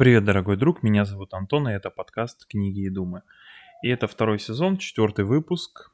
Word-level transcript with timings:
Привет, 0.00 0.24
дорогой 0.24 0.56
друг, 0.56 0.82
меня 0.82 1.04
зовут 1.04 1.34
Антон, 1.34 1.68
и 1.68 1.72
это 1.72 1.90
подкаст 1.90 2.46
«Книги 2.46 2.86
и 2.86 2.88
думы». 2.88 3.20
И 3.82 3.88
это 3.90 4.06
второй 4.06 4.38
сезон, 4.38 4.78
четвертый 4.78 5.26
выпуск. 5.26 5.92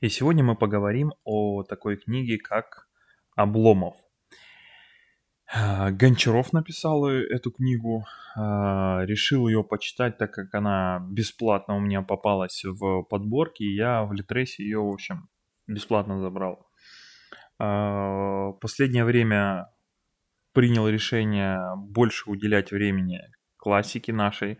И 0.00 0.08
сегодня 0.08 0.44
мы 0.44 0.54
поговорим 0.54 1.12
о 1.24 1.64
такой 1.64 1.96
книге, 1.96 2.38
как 2.38 2.86
«Обломов». 3.34 3.96
А, 5.52 5.90
Гончаров 5.90 6.52
написал 6.52 7.08
эту 7.08 7.50
книгу, 7.50 8.06
а, 8.36 9.00
решил 9.06 9.48
ее 9.48 9.64
почитать, 9.64 10.16
так 10.16 10.30
как 10.32 10.54
она 10.54 11.04
бесплатно 11.10 11.74
у 11.74 11.80
меня 11.80 12.02
попалась 12.02 12.62
в 12.62 13.02
подборке, 13.02 13.64
и 13.64 13.74
я 13.74 14.04
в 14.04 14.12
Литресе 14.12 14.62
ее, 14.62 14.78
в 14.78 14.92
общем, 14.92 15.28
бесплатно 15.66 16.20
забрал. 16.20 16.64
А, 17.58 18.52
последнее 18.60 19.04
время 19.04 19.66
принял 20.52 20.88
решение 20.88 21.60
больше 21.76 22.30
уделять 22.30 22.70
времени 22.70 23.20
классике 23.62 24.12
нашей, 24.12 24.58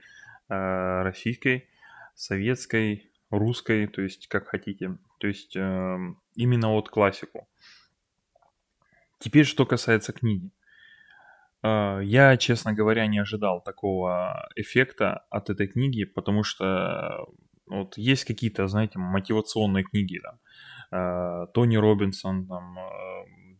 э, 0.48 1.02
российской, 1.02 1.68
советской, 2.14 3.10
русской, 3.30 3.88
то 3.88 4.00
есть 4.00 4.28
как 4.28 4.46
хотите. 4.46 4.96
То 5.18 5.26
есть 5.26 5.56
э, 5.56 5.98
именно 6.36 6.68
вот 6.68 6.88
классику. 6.88 7.48
Теперь, 9.18 9.44
что 9.44 9.66
касается 9.66 10.12
книги. 10.12 10.50
Э, 11.64 12.00
я, 12.02 12.36
честно 12.36 12.72
говоря, 12.72 13.06
не 13.08 13.18
ожидал 13.18 13.60
такого 13.60 14.48
эффекта 14.54 15.24
от 15.30 15.50
этой 15.50 15.66
книги, 15.66 16.04
потому 16.04 16.44
что 16.44 17.26
вот 17.66 17.98
есть 17.98 18.24
какие-то, 18.24 18.68
знаете, 18.68 18.98
мотивационные 18.98 19.84
книги, 19.84 20.20
там, 20.20 21.48
Тони 21.54 21.76
Робинсон, 21.76 22.46
там, 22.46 22.76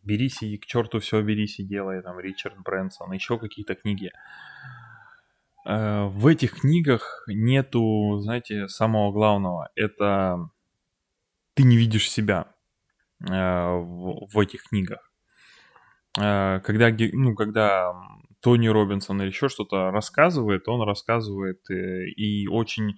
берись 0.03 0.41
и 0.41 0.57
к 0.57 0.65
черту 0.65 0.99
все 0.99 1.21
берись 1.21 1.59
и 1.59 1.63
делай, 1.63 2.01
там, 2.01 2.19
Ричард 2.19 2.57
Брэнсон, 2.59 3.11
еще 3.11 3.39
какие-то 3.39 3.75
книги. 3.75 4.11
Э, 5.65 6.05
в 6.05 6.27
этих 6.27 6.61
книгах 6.61 7.23
нету, 7.27 8.19
знаете, 8.19 8.67
самого 8.67 9.11
главного. 9.11 9.69
Это 9.75 10.49
ты 11.53 11.63
не 11.63 11.77
видишь 11.77 12.09
себя 12.09 12.53
э, 13.21 13.25
в, 13.27 14.27
в 14.33 14.39
этих 14.39 14.63
книгах. 14.63 15.11
Э, 16.19 16.59
когда, 16.59 16.89
ну, 17.13 17.35
когда 17.35 17.93
Тони 18.41 18.67
Робинсон 18.67 19.21
или 19.21 19.29
еще 19.29 19.47
что-то 19.47 19.91
рассказывает, 19.91 20.67
он 20.67 20.81
рассказывает 20.81 21.61
и 21.69 22.47
очень 22.49 22.97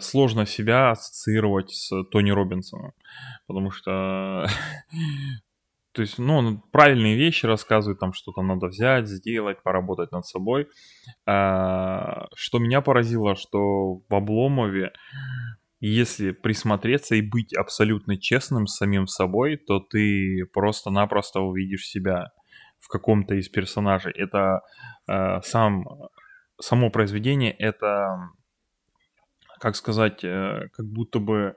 сложно 0.00 0.46
себя 0.46 0.90
ассоциировать 0.90 1.70
с 1.70 2.02
Тони 2.10 2.32
Робинсоном, 2.32 2.92
потому 3.46 3.70
что 3.70 4.48
То 5.96 6.02
есть, 6.02 6.18
ну, 6.18 6.36
он 6.36 6.60
правильные 6.72 7.16
вещи 7.16 7.46
рассказывает, 7.46 7.98
там 7.98 8.12
что-то 8.12 8.42
надо 8.42 8.66
взять, 8.66 9.08
сделать, 9.08 9.62
поработать 9.62 10.12
над 10.12 10.26
собой. 10.26 10.68
А, 11.24 12.26
что 12.34 12.58
меня 12.58 12.82
поразило, 12.82 13.34
что 13.34 14.02
в 14.06 14.14
Обломове, 14.14 14.92
если 15.80 16.32
присмотреться 16.32 17.14
и 17.14 17.22
быть 17.22 17.54
абсолютно 17.56 18.18
честным 18.18 18.66
с 18.66 18.76
самим 18.76 19.06
собой, 19.06 19.56
то 19.56 19.80
ты 19.80 20.44
просто-напросто 20.52 21.40
увидишь 21.40 21.86
себя 21.86 22.28
в 22.78 22.88
каком-то 22.88 23.34
из 23.34 23.48
персонажей. 23.48 24.12
Это 24.12 24.60
а, 25.08 25.40
сам, 25.40 25.86
само 26.60 26.90
произведение, 26.90 27.52
это, 27.52 28.18
как 29.60 29.76
сказать, 29.76 30.22
э, 30.24 30.68
как 30.74 30.84
будто 30.84 31.20
бы 31.20 31.54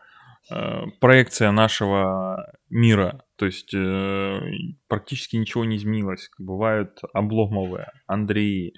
э, 0.51 0.85
проекция 0.99 1.51
нашего 1.51 2.51
мира 2.69 3.23
то 3.39 3.45
есть 3.45 3.73
э, 3.73 4.41
практически 4.89 5.37
ничего 5.37 5.63
не 5.63 5.77
изменилось. 5.77 6.29
Бывают 6.37 6.99
Обломовы, 7.13 7.85
Андреи, 8.05 8.73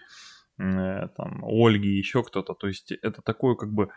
э, 0.59 1.07
там, 1.17 1.43
Ольги, 1.43 1.97
еще 1.97 2.23
кто-то. 2.23 2.53
То 2.53 2.67
есть 2.67 2.91
это 2.91 3.23
такое 3.23 3.55
как 3.55 3.73
бы 3.73 3.89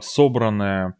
собранное 0.00 0.96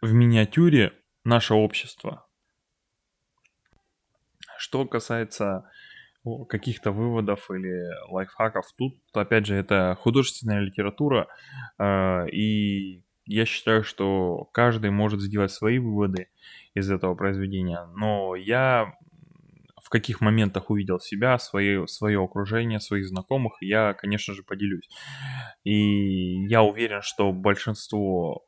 в 0.00 0.12
миниатюре 0.12 0.94
наше 1.22 1.52
общество. 1.52 2.26
Что 4.56 4.86
касается 4.86 5.70
каких-то 6.48 6.92
выводов 6.92 7.50
или 7.50 8.10
лайфхаков, 8.10 8.72
тут, 8.78 8.94
опять 9.12 9.44
же, 9.44 9.54
это 9.54 9.98
художественная 10.00 10.60
литература, 10.60 11.28
и 12.32 13.03
я 13.26 13.44
считаю, 13.46 13.84
что 13.84 14.48
каждый 14.52 14.90
может 14.90 15.20
сделать 15.20 15.52
свои 15.52 15.78
выводы 15.78 16.28
из 16.74 16.90
этого 16.90 17.14
произведения, 17.14 17.86
но 17.94 18.34
я 18.34 18.94
в 19.84 19.90
каких 19.90 20.22
моментах 20.22 20.70
увидел 20.70 20.98
себя, 20.98 21.38
свое, 21.38 21.86
свое 21.86 22.22
окружение, 22.22 22.80
своих 22.80 23.06
знакомых, 23.06 23.58
я, 23.60 23.92
конечно 23.92 24.32
же, 24.32 24.42
поделюсь. 24.42 24.88
И 25.62 26.46
я 26.46 26.62
уверен, 26.62 27.02
что 27.02 27.32
большинство, 27.32 28.46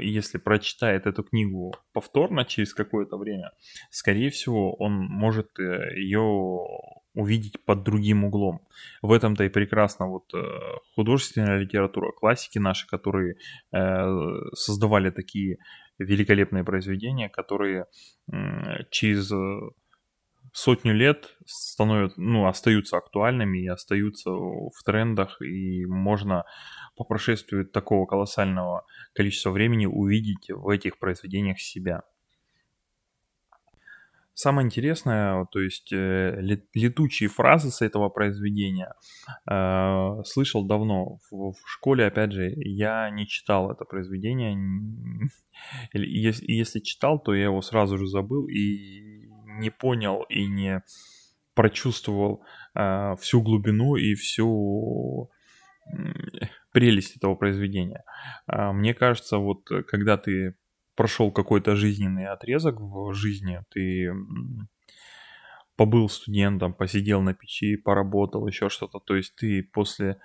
если 0.00 0.38
прочитает 0.38 1.06
эту 1.06 1.22
книгу 1.22 1.74
повторно 1.92 2.46
через 2.46 2.72
какое-то 2.72 3.18
время, 3.18 3.52
скорее 3.90 4.30
всего, 4.30 4.74
он 4.76 4.92
может 4.94 5.50
э, 5.58 5.98
ее 5.98 6.60
увидеть 7.14 7.64
под 7.64 7.82
другим 7.82 8.24
углом. 8.24 8.60
В 9.02 9.12
этом-то 9.12 9.44
и 9.44 9.48
прекрасно 9.48 10.06
вот 10.06 10.32
э, 10.34 10.38
художественная 10.94 11.58
литература, 11.58 12.12
классики 12.12 12.58
наши, 12.58 12.86
которые 12.86 13.36
э, 13.72 14.06
создавали 14.54 15.10
такие 15.10 15.58
великолепные 15.98 16.64
произведения, 16.64 17.28
которые 17.28 17.84
через 18.90 19.30
сотню 20.52 20.94
лет 20.94 21.36
становятся, 21.46 22.20
ну, 22.20 22.46
остаются 22.46 22.96
актуальными 22.96 23.58
и 23.58 23.68
остаются 23.68 24.30
в 24.30 24.82
трендах, 24.84 25.40
и 25.40 25.84
можно 25.86 26.44
по 26.96 27.04
прошествию 27.04 27.66
такого 27.66 28.06
колоссального 28.06 28.84
количества 29.14 29.50
времени 29.50 29.86
увидеть 29.86 30.50
в 30.50 30.68
этих 30.68 30.98
произведениях 30.98 31.60
себя. 31.60 32.02
Самое 34.42 34.64
интересное, 34.64 35.44
то 35.52 35.60
есть 35.60 35.92
э, 35.92 36.40
летучие 36.72 37.28
фразы 37.28 37.70
с 37.70 37.82
этого 37.82 38.08
произведения 38.08 38.94
э, 39.46 40.22
слышал 40.24 40.66
давно. 40.66 41.18
В, 41.30 41.52
в 41.52 41.58
школе, 41.66 42.06
опять 42.06 42.32
же, 42.32 42.50
я 42.56 43.10
не 43.10 43.26
читал 43.26 43.70
это 43.70 43.84
произведение. 43.84 44.56
Если, 45.92 46.50
если 46.50 46.80
читал, 46.80 47.18
то 47.20 47.34
я 47.34 47.44
его 47.44 47.60
сразу 47.60 47.98
же 47.98 48.06
забыл 48.06 48.46
и 48.46 49.28
не 49.58 49.68
понял 49.68 50.22
и 50.30 50.46
не 50.46 50.82
прочувствовал 51.54 52.42
э, 52.74 53.16
всю 53.20 53.42
глубину 53.42 53.96
и 53.96 54.14
всю 54.14 55.30
прелесть 56.72 57.18
этого 57.18 57.34
произведения. 57.34 58.04
Э, 58.50 58.72
мне 58.72 58.94
кажется, 58.94 59.36
вот 59.36 59.68
когда 59.86 60.16
ты 60.16 60.54
прошел 61.00 61.32
какой-то 61.32 61.76
жизненный 61.76 62.26
отрезок 62.26 62.78
в 62.78 63.14
жизни, 63.14 63.62
ты 63.70 64.12
побыл 65.74 66.10
студентом, 66.10 66.74
посидел 66.74 67.22
на 67.22 67.32
печи, 67.32 67.76
поработал, 67.76 68.46
еще 68.46 68.68
что-то. 68.68 68.98
То 68.98 69.16
есть 69.16 69.34
ты 69.34 69.62
после 69.62 70.20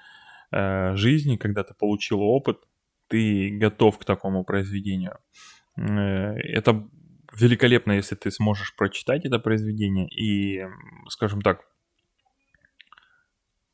э, 0.52 0.94
жизни, 0.98 1.38
когда 1.38 1.64
ты 1.64 1.74
получил 1.74 2.20
опыт, 2.20 2.58
ты 3.08 3.58
готов 3.58 3.98
к 4.00 4.04
такому 4.04 4.44
произведению. 4.44 5.18
Э, 5.78 6.34
это 6.40 6.86
великолепно, 7.34 7.94
если 7.94 8.16
ты 8.16 8.30
сможешь 8.30 8.76
прочитать 8.76 9.24
это 9.24 9.40
произведение 9.40 10.10
и, 10.10 10.66
скажем 11.08 11.42
так, 11.42 11.62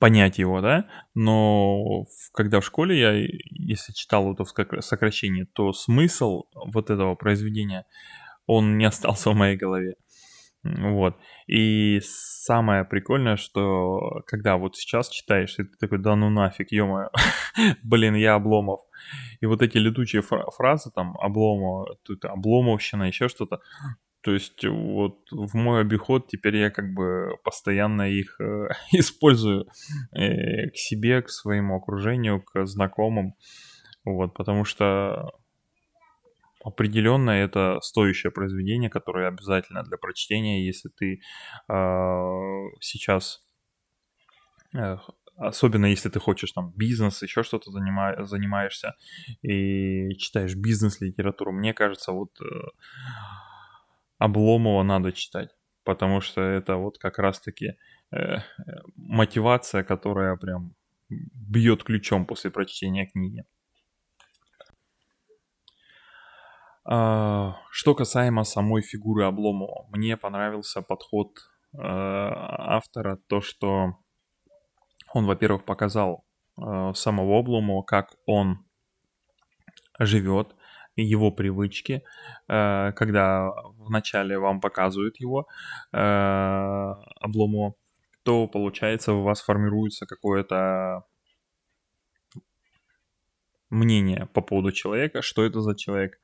понять 0.01 0.39
его, 0.39 0.62
да, 0.62 0.88
но 1.13 2.06
когда 2.34 2.59
в 2.59 2.66
школе 2.66 3.00
я, 3.00 3.12
если 3.51 3.94
читал 3.94 4.34
это 4.34 4.44
в 4.44 4.81
сокращении, 4.81 5.44
то 5.44 5.73
смысл 5.73 6.45
вот 6.73 6.89
этого 6.89 7.13
произведения, 7.13 7.85
он 8.47 8.79
не 8.79 8.85
остался 8.91 9.29
в 9.29 9.35
моей 9.35 9.57
голове. 9.57 9.94
Вот. 10.63 11.17
И 11.47 12.00
самое 12.03 12.84
прикольное, 12.84 13.38
что 13.38 14.23
когда 14.25 14.57
вот 14.57 14.75
сейчас 14.75 15.09
читаешь, 15.09 15.57
и 15.59 15.63
ты 15.63 15.77
такой, 15.80 16.00
да 16.00 16.15
ну 16.15 16.30
нафиг, 16.30 16.71
ё 16.71 17.09
блин, 17.83 18.15
я 18.15 18.36
Обломов. 18.36 18.81
И 19.39 19.45
вот 19.45 19.62
эти 19.62 19.77
летучие 19.77 20.21
фразы, 20.21 20.92
там, 20.95 21.15
Обломов, 21.19 21.89
тут 22.03 22.25
Обломовщина, 22.25 23.03
еще 23.03 23.27
что-то, 23.27 23.59
то 24.21 24.31
есть 24.31 24.63
вот 24.65 25.19
в 25.31 25.56
мой 25.56 25.81
обиход 25.81 26.27
теперь 26.27 26.57
я 26.57 26.69
как 26.69 26.94
бы 26.94 27.38
постоянно 27.44 28.03
их 28.03 28.39
э, 28.39 28.68
использую 28.91 29.65
э, 30.12 30.69
к 30.69 30.75
себе, 30.75 31.21
к 31.21 31.29
своему 31.29 31.75
окружению, 31.77 32.41
к 32.41 32.65
знакомым. 32.65 33.33
Вот, 34.06 34.33
потому 34.33 34.65
что 34.65 35.31
определенно 36.63 37.31
это 37.31 37.79
стоящее 37.81 38.31
произведение, 38.31 38.89
которое 38.89 39.27
обязательно 39.27 39.83
для 39.83 39.97
прочтения, 39.97 40.65
если 40.65 40.89
ты 40.89 41.21
э, 41.67 41.74
сейчас 42.79 43.44
э, 44.75 44.97
особенно 45.38 45.88
если 45.88 46.09
ты 46.09 46.19
хочешь 46.19 46.51
там 46.51 46.71
бизнес, 46.75 47.21
еще 47.24 47.44
что-то 47.44 47.71
занима- 47.71 48.24
занимаешься 48.25 48.95
и 49.41 50.15
читаешь 50.17 50.56
бизнес-литературу, 50.56 51.51
мне 51.51 51.74
кажется, 51.74 52.12
вот 52.12 52.29
э, 52.41 52.45
Обломова 54.21 54.83
надо 54.83 55.12
читать, 55.13 55.50
потому 55.83 56.21
что 56.21 56.41
это 56.41 56.75
вот 56.75 57.00
как 57.00 57.18
раз-таки 57.18 57.73
э, 58.12 58.38
мотивация, 58.95 59.83
которая 59.83 60.35
прям 60.35 60.75
бьет 61.09 61.83
ключом 61.83 62.27
после 62.27 62.51
прочтения 62.51 63.07
книги. 63.07 63.44
А, 66.85 67.57
что 67.71 67.95
касаемо 67.95 68.44
самой 68.44 68.83
фигуры 68.83 69.25
Обломова, 69.25 69.88
мне 69.89 70.18
понравился 70.18 70.83
подход 70.83 71.39
э, 71.74 71.77
автора, 71.79 73.17
то, 73.27 73.41
что 73.41 73.95
он, 75.15 75.25
во-первых, 75.25 75.65
показал 75.65 76.27
э, 76.62 76.91
самого 76.94 77.39
Обломова, 77.39 77.81
как 77.81 78.13
он 78.27 78.59
живет, 79.97 80.56
его 80.95 81.31
привычки, 81.31 82.03
э, 82.47 82.91
когда 82.93 83.51
вначале 83.77 84.38
вам 84.38 84.59
показывают 84.61 85.19
его 85.19 85.47
Обломова, 85.91 87.75
то 88.23 88.47
получается 88.47 89.13
у 89.13 89.23
вас 89.23 89.41
формируется 89.41 90.05
какое-то 90.05 91.03
мнение 93.71 94.27
по 94.33 94.41
поводу 94.41 94.71
человека, 94.71 95.21
что 95.21 95.43
это 95.43 95.61
за 95.61 95.75
человек. 95.75 96.19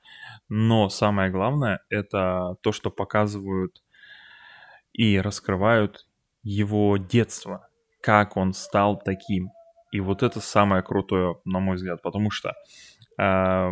Но 0.50 0.90
самое 0.90 1.32
главное, 1.32 1.80
это 1.90 2.58
то, 2.62 2.72
что 2.72 2.92
показывают 2.92 3.84
и 4.94 5.20
раскрывают 5.20 6.08
его 6.44 6.98
детство, 6.98 7.68
как 8.02 8.38
он 8.38 8.54
стал 8.54 9.00
таким. 9.00 9.50
И 9.92 10.00
вот 10.02 10.22
это 10.22 10.42
самое 10.42 10.84
крутое, 10.84 11.38
на 11.46 11.60
мой 11.60 11.78
взгляд, 11.78 12.02
потому 12.02 12.30
что 12.30 12.54
э, 13.18 13.72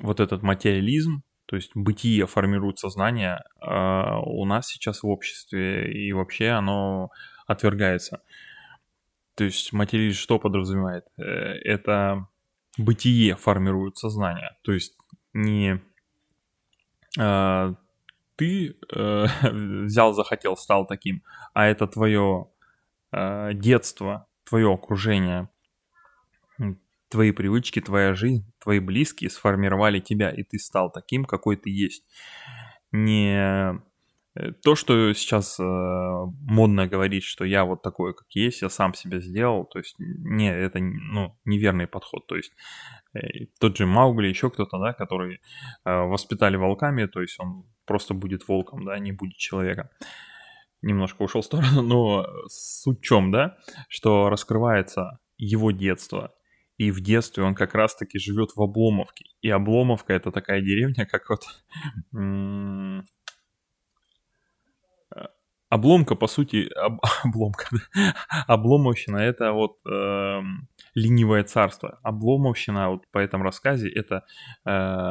вот 0.00 0.20
этот 0.20 0.42
материализм, 0.42 1.22
то 1.46 1.56
есть 1.56 1.72
бытие 1.74 2.26
формирует 2.26 2.78
сознание, 2.78 3.42
э, 3.60 4.18
у 4.24 4.44
нас 4.44 4.68
сейчас 4.68 5.02
в 5.02 5.08
обществе 5.08 5.92
и 5.92 6.12
вообще 6.12 6.48
оно 6.48 7.10
отвергается. 7.46 8.22
То 9.34 9.44
есть 9.44 9.72
материализм 9.72 10.18
что 10.18 10.38
подразумевает? 10.38 11.04
Э, 11.18 11.22
это 11.22 12.26
бытие 12.78 13.36
формирует 13.36 13.98
сознание. 13.98 14.56
То 14.62 14.72
есть 14.72 14.96
не 15.32 15.80
э, 17.18 17.74
ты 18.36 18.76
взял, 19.42 20.12
захотел, 20.12 20.56
стал 20.56 20.86
таким, 20.86 21.22
а 21.52 21.66
это 21.66 21.86
твое 21.86 22.48
детство, 23.12 24.26
твое 24.42 24.72
окружение, 24.72 25.48
твои 27.08 27.32
привычки, 27.32 27.80
твоя 27.80 28.14
жизнь, 28.14 28.50
твои 28.60 28.80
близкие 28.80 29.30
сформировали 29.30 30.00
тебя, 30.00 30.30
и 30.30 30.42
ты 30.42 30.58
стал 30.58 30.90
таким, 30.90 31.24
какой 31.24 31.56
ты 31.56 31.70
есть. 31.70 32.04
Не 32.92 33.80
Э, 34.36 34.50
то, 34.50 34.74
что 34.74 35.12
сейчас 35.14 35.58
э, 35.60 35.62
модно 35.62 36.86
говорить, 36.86 37.24
что 37.24 37.44
я 37.44 37.64
вот 37.64 37.82
такой, 37.82 38.14
как 38.14 38.26
есть, 38.30 38.62
я 38.62 38.68
сам 38.68 38.94
себя 38.94 39.20
сделал, 39.20 39.64
то 39.64 39.78
есть, 39.78 39.94
не, 39.98 40.52
это 40.52 40.78
ну, 40.80 41.38
неверный 41.44 41.86
подход. 41.86 42.26
То 42.26 42.36
есть, 42.36 42.52
э, 43.14 43.46
тот 43.60 43.76
же 43.76 43.86
Маугли, 43.86 44.28
еще 44.28 44.50
кто-то, 44.50 44.78
да, 44.78 44.92
который 44.92 45.34
э, 45.34 45.38
воспитали 45.84 46.56
волками, 46.56 47.06
то 47.06 47.20
есть 47.20 47.38
он 47.38 47.64
просто 47.86 48.14
будет 48.14 48.48
волком, 48.48 48.84
да, 48.84 48.98
не 48.98 49.12
будет 49.12 49.36
человеком. 49.36 49.88
Немножко 50.82 51.22
ушел 51.22 51.40
в 51.40 51.44
сторону, 51.44 51.82
но 51.82 52.26
суть 52.48 52.98
в 53.00 53.02
чем, 53.02 53.30
да, 53.30 53.56
что 53.88 54.30
раскрывается 54.30 55.20
его 55.36 55.70
детство, 55.70 56.34
и 56.76 56.90
в 56.90 57.00
детстве 57.00 57.44
он 57.44 57.54
как 57.54 57.74
раз-таки 57.74 58.18
живет 58.18 58.50
в 58.56 58.62
Обломовке. 58.62 59.26
И 59.40 59.50
Обломовка 59.50 60.12
это 60.12 60.30
такая 60.32 60.60
деревня, 60.60 61.06
как 61.06 61.28
вот 61.30 61.44
обломка, 65.74 66.14
по 66.14 66.28
сути, 66.28 66.68
об, 66.76 67.00
обломка, 67.24 67.66
обломовщина 68.46 69.16
это 69.18 69.52
вот 69.52 69.78
э, 69.86 70.40
ленивое 70.94 71.44
царство. 71.44 71.98
Обломовщина 72.02 72.90
вот 72.90 73.06
по 73.10 73.18
этому 73.18 73.44
рассказе 73.44 73.90
это 73.90 74.24
э, 74.64 75.10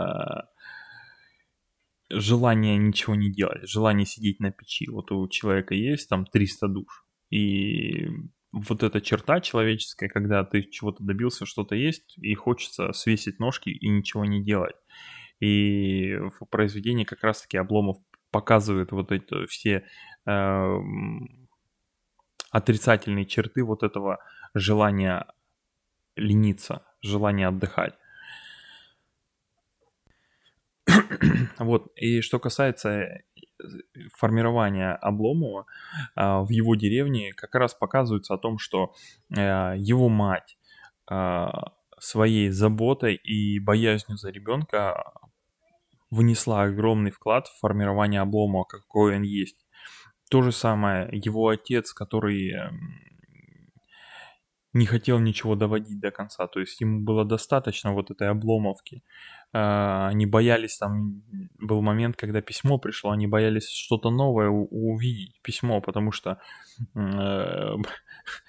желание 2.09 2.77
ничего 2.77 3.15
не 3.15 3.31
делать, 3.31 3.69
желание 3.69 4.05
сидеть 4.05 4.39
на 4.39 4.51
печи. 4.51 4.89
Вот 4.89 5.11
у 5.11 5.27
человека 5.27 5.75
есть 5.75 6.09
там 6.09 6.25
300 6.25 6.67
душ. 6.67 7.05
И 7.29 8.07
вот 8.53 8.83
эта 8.83 9.01
черта 9.01 9.41
человеческая, 9.41 10.07
когда 10.07 10.43
ты 10.45 10.61
чего-то 10.61 11.03
добился, 11.03 11.45
что-то 11.45 11.75
есть, 11.75 12.17
и 12.19 12.35
хочется 12.35 12.93
свесить 12.93 13.39
ножки 13.39 13.69
и 13.69 13.89
ничего 13.89 14.25
не 14.25 14.43
делать. 14.43 14.75
И 15.39 16.15
в 16.39 16.45
произведении 16.45 17.03
как 17.03 17.23
раз-таки 17.23 17.57
Обломов 17.57 17.97
показывает 18.29 18.91
вот 18.91 19.11
эти 19.11 19.47
все 19.47 19.85
э, 20.27 20.79
отрицательные 22.51 23.25
черты 23.25 23.63
вот 23.63 23.81
этого 23.81 24.19
желания 24.53 25.25
лениться, 26.15 26.85
желания 27.01 27.47
отдыхать. 27.47 27.95
вот, 31.57 31.91
и 31.95 32.21
что 32.21 32.39
касается 32.39 33.23
формирования 34.17 34.93
Обломова 34.93 35.65
э, 36.15 36.21
в 36.21 36.49
его 36.49 36.75
деревне, 36.75 37.33
как 37.33 37.55
раз 37.55 37.73
показывается 37.73 38.33
о 38.33 38.37
том, 38.37 38.57
что 38.57 38.93
э, 39.35 39.75
его 39.77 40.09
мать 40.09 40.57
э, 41.11 41.47
своей 41.99 42.49
заботой 42.49 43.15
и 43.15 43.59
боязнью 43.59 44.17
за 44.17 44.29
ребенка 44.29 45.03
внесла 46.11 46.63
огромный 46.63 47.11
вклад 47.11 47.47
в 47.47 47.59
формирование 47.59 48.21
Обломова, 48.21 48.65
какой 48.65 49.15
он 49.15 49.23
есть. 49.23 49.57
То 50.29 50.41
же 50.41 50.51
самое 50.51 51.09
его 51.11 51.47
отец, 51.47 51.93
который 51.93 52.51
эм, 52.51 53.12
не 54.73 54.87
хотел 54.87 55.19
ничего 55.19 55.55
доводить 55.55 55.99
до 55.99 56.11
конца, 56.11 56.47
то 56.47 56.59
есть 56.59 56.81
ему 56.81 57.01
было 57.01 57.25
достаточно 57.25 57.93
вот 57.93 58.09
этой 58.09 58.29
обломовки. 58.29 59.03
А, 59.53 60.07
они 60.07 60.25
боялись, 60.25 60.77
там 60.77 61.21
был 61.59 61.81
момент, 61.81 62.15
когда 62.17 62.41
письмо 62.41 62.79
пришло, 62.79 63.11
они 63.11 63.27
боялись 63.27 63.69
что-то 63.69 64.09
новое 64.09 64.49
увидеть, 64.49 65.39
письмо, 65.43 65.79
потому 65.79 66.11
что 66.11 66.39
э, 66.95 67.75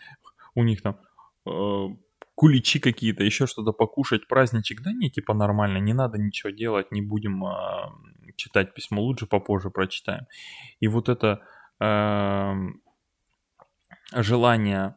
у 0.55 0.65
них 0.65 0.81
там 0.81 0.99
э, 1.47 1.89
куличи 2.35 2.81
какие-то, 2.81 3.23
еще 3.23 3.47
что-то 3.47 3.73
покушать, 3.73 4.27
праздничек, 4.27 4.83
да 4.83 4.93
не, 4.93 5.11
типа 5.11 5.35
нормально, 5.35 5.77
не 5.77 5.93
надо 5.93 6.19
ничего 6.19 6.51
делать, 6.51 6.91
не 6.91 7.03
будем 7.03 7.45
э, 7.45 7.53
читать 8.37 8.73
письмо, 8.73 9.03
лучше 9.03 9.27
попозже 9.27 9.69
прочитаем. 9.69 10.27
И 10.81 10.89
вот 10.89 11.11
это 11.11 11.43
э, 11.81 12.55
желание 14.15 14.97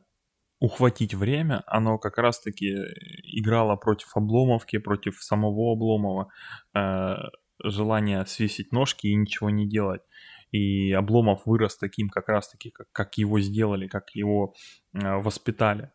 ухватить 0.59 1.13
время, 1.13 1.63
оно 1.67 1.98
как 1.98 2.17
раз-таки 2.17 2.75
играло 3.24 3.75
против 3.75 4.15
Обломовки, 4.15 4.77
против 4.77 5.22
самого 5.22 5.74
Обломова, 5.74 6.29
э, 6.74 7.15
желание 7.63 8.25
свесить 8.25 8.72
ножки 8.72 9.08
и 9.08 9.15
ничего 9.15 9.50
не 9.50 9.67
делать. 9.67 10.01
И 10.51 10.91
Обломов 10.93 11.46
вырос 11.46 11.77
таким 11.77 12.10
как 12.10 12.29
раз-таки, 12.29 12.72
как, 12.72 12.88
как 12.91 13.17
его 13.17 13.39
сделали, 13.39 13.88
как 13.88 14.15
его 14.15 14.53
э, 14.93 15.15
воспитали. 15.17 15.91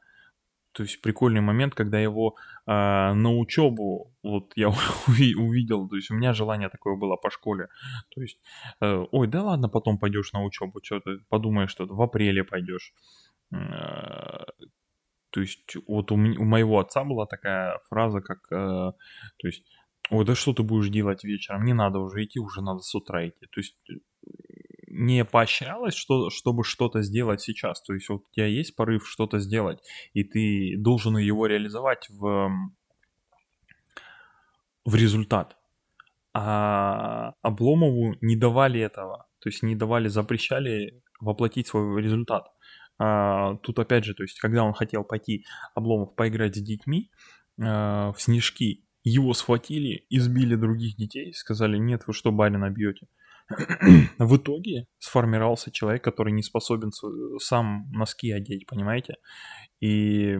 То 0.73 0.85
есть 0.85 1.03
прикольный 1.03 1.41
момент, 1.41 1.75
когда 1.75 1.99
его 1.99 2.37
э, 2.67 2.71
на 3.13 3.37
учебу, 3.37 4.15
вот 4.23 4.53
я 4.57 4.69
увидел, 5.09 5.89
то 5.89 5.97
есть 5.97 6.11
у 6.11 6.15
меня 6.15 6.33
желание 6.33 6.69
такое 6.69 6.97
было 6.97 7.17
по 7.17 7.31
школе. 7.31 7.69
То 8.15 8.23
есть, 8.23 8.39
э, 8.81 9.05
ой, 9.11 9.27
да 9.27 9.43
ладно, 9.43 9.69
потом 9.69 9.99
пойдешь 9.99 10.33
на 10.33 10.43
учебу, 10.43 10.81
что 10.83 11.01
ты 11.01 11.19
подумаешь, 11.29 11.71
что 11.71 11.87
в 11.87 12.01
апреле 12.01 12.45
пойдешь. 12.45 12.95
Э, 13.53 14.45
то 15.31 15.41
есть 15.41 15.77
вот 15.87 16.11
у, 16.13 16.15
у 16.15 16.45
моего 16.45 16.79
отца 16.79 17.05
была 17.05 17.27
такая 17.27 17.79
фраза, 17.89 18.21
как, 18.21 18.39
э, 18.51 18.93
то 18.93 19.47
есть, 19.47 19.65
ой, 20.11 20.25
да 20.25 20.35
что 20.35 20.53
ты 20.53 20.63
будешь 20.63 20.91
делать 20.91 21.25
вечером, 21.25 21.65
не 21.65 21.75
надо 21.75 21.99
уже 21.99 22.25
идти, 22.25 22.39
уже 22.39 22.63
надо 22.63 22.81
с 22.81 22.95
утра 22.95 23.27
идти. 23.27 23.47
То 23.47 23.61
есть 23.61 23.77
не 24.93 25.25
поощрялось, 25.25 25.95
что, 25.95 26.29
чтобы 26.29 26.65
что-то 26.65 27.03
сделать 27.03 27.41
сейчас. 27.41 27.83
То 27.83 27.95
есть 27.95 28.09
вот 28.11 28.21
у 28.21 28.33
тебя 28.33 28.47
есть 28.47 28.77
порыв 28.77 29.09
что-то 29.09 29.39
сделать, 29.39 29.81
и 30.13 30.23
ты 30.23 30.77
должен 30.79 31.17
его 31.17 31.47
реализовать 31.47 32.09
в, 32.11 32.51
в 34.85 34.95
результат. 34.95 35.57
А 36.35 37.35
Обломову 37.43 38.17
не 38.21 38.37
давали 38.37 38.81
этого. 38.81 39.27
То 39.41 39.49
есть 39.49 39.63
не 39.63 39.75
давали, 39.75 40.09
запрещали 40.09 41.03
воплотить 41.21 41.69
свой 41.69 42.03
результат. 42.03 42.49
А, 42.99 43.57
тут 43.57 43.79
опять 43.79 44.05
же, 44.05 44.15
то 44.15 44.23
есть 44.23 44.39
когда 44.41 44.65
он 44.65 44.73
хотел 44.73 45.05
пойти, 45.05 45.45
Обломов, 45.75 46.15
поиграть 46.15 46.57
с 46.57 46.61
детьми 46.61 47.11
а, 47.61 48.13
в 48.13 48.21
снежки, 48.21 48.85
его 49.05 49.35
схватили, 49.35 50.07
избили 50.11 50.55
других 50.55 50.97
детей, 50.97 51.33
сказали, 51.35 51.77
нет, 51.77 52.05
вы 52.07 52.13
что, 52.13 52.31
барина 52.31 52.71
бьете? 52.71 53.09
в 54.19 54.37
итоге 54.37 54.87
сформировался 54.99 55.71
человек, 55.71 56.05
который 56.05 56.33
не 56.33 56.43
способен 56.43 56.93
сам 57.39 57.91
носки 57.93 58.31
одеть, 58.31 58.67
понимаете? 58.67 59.17
И 59.81 60.39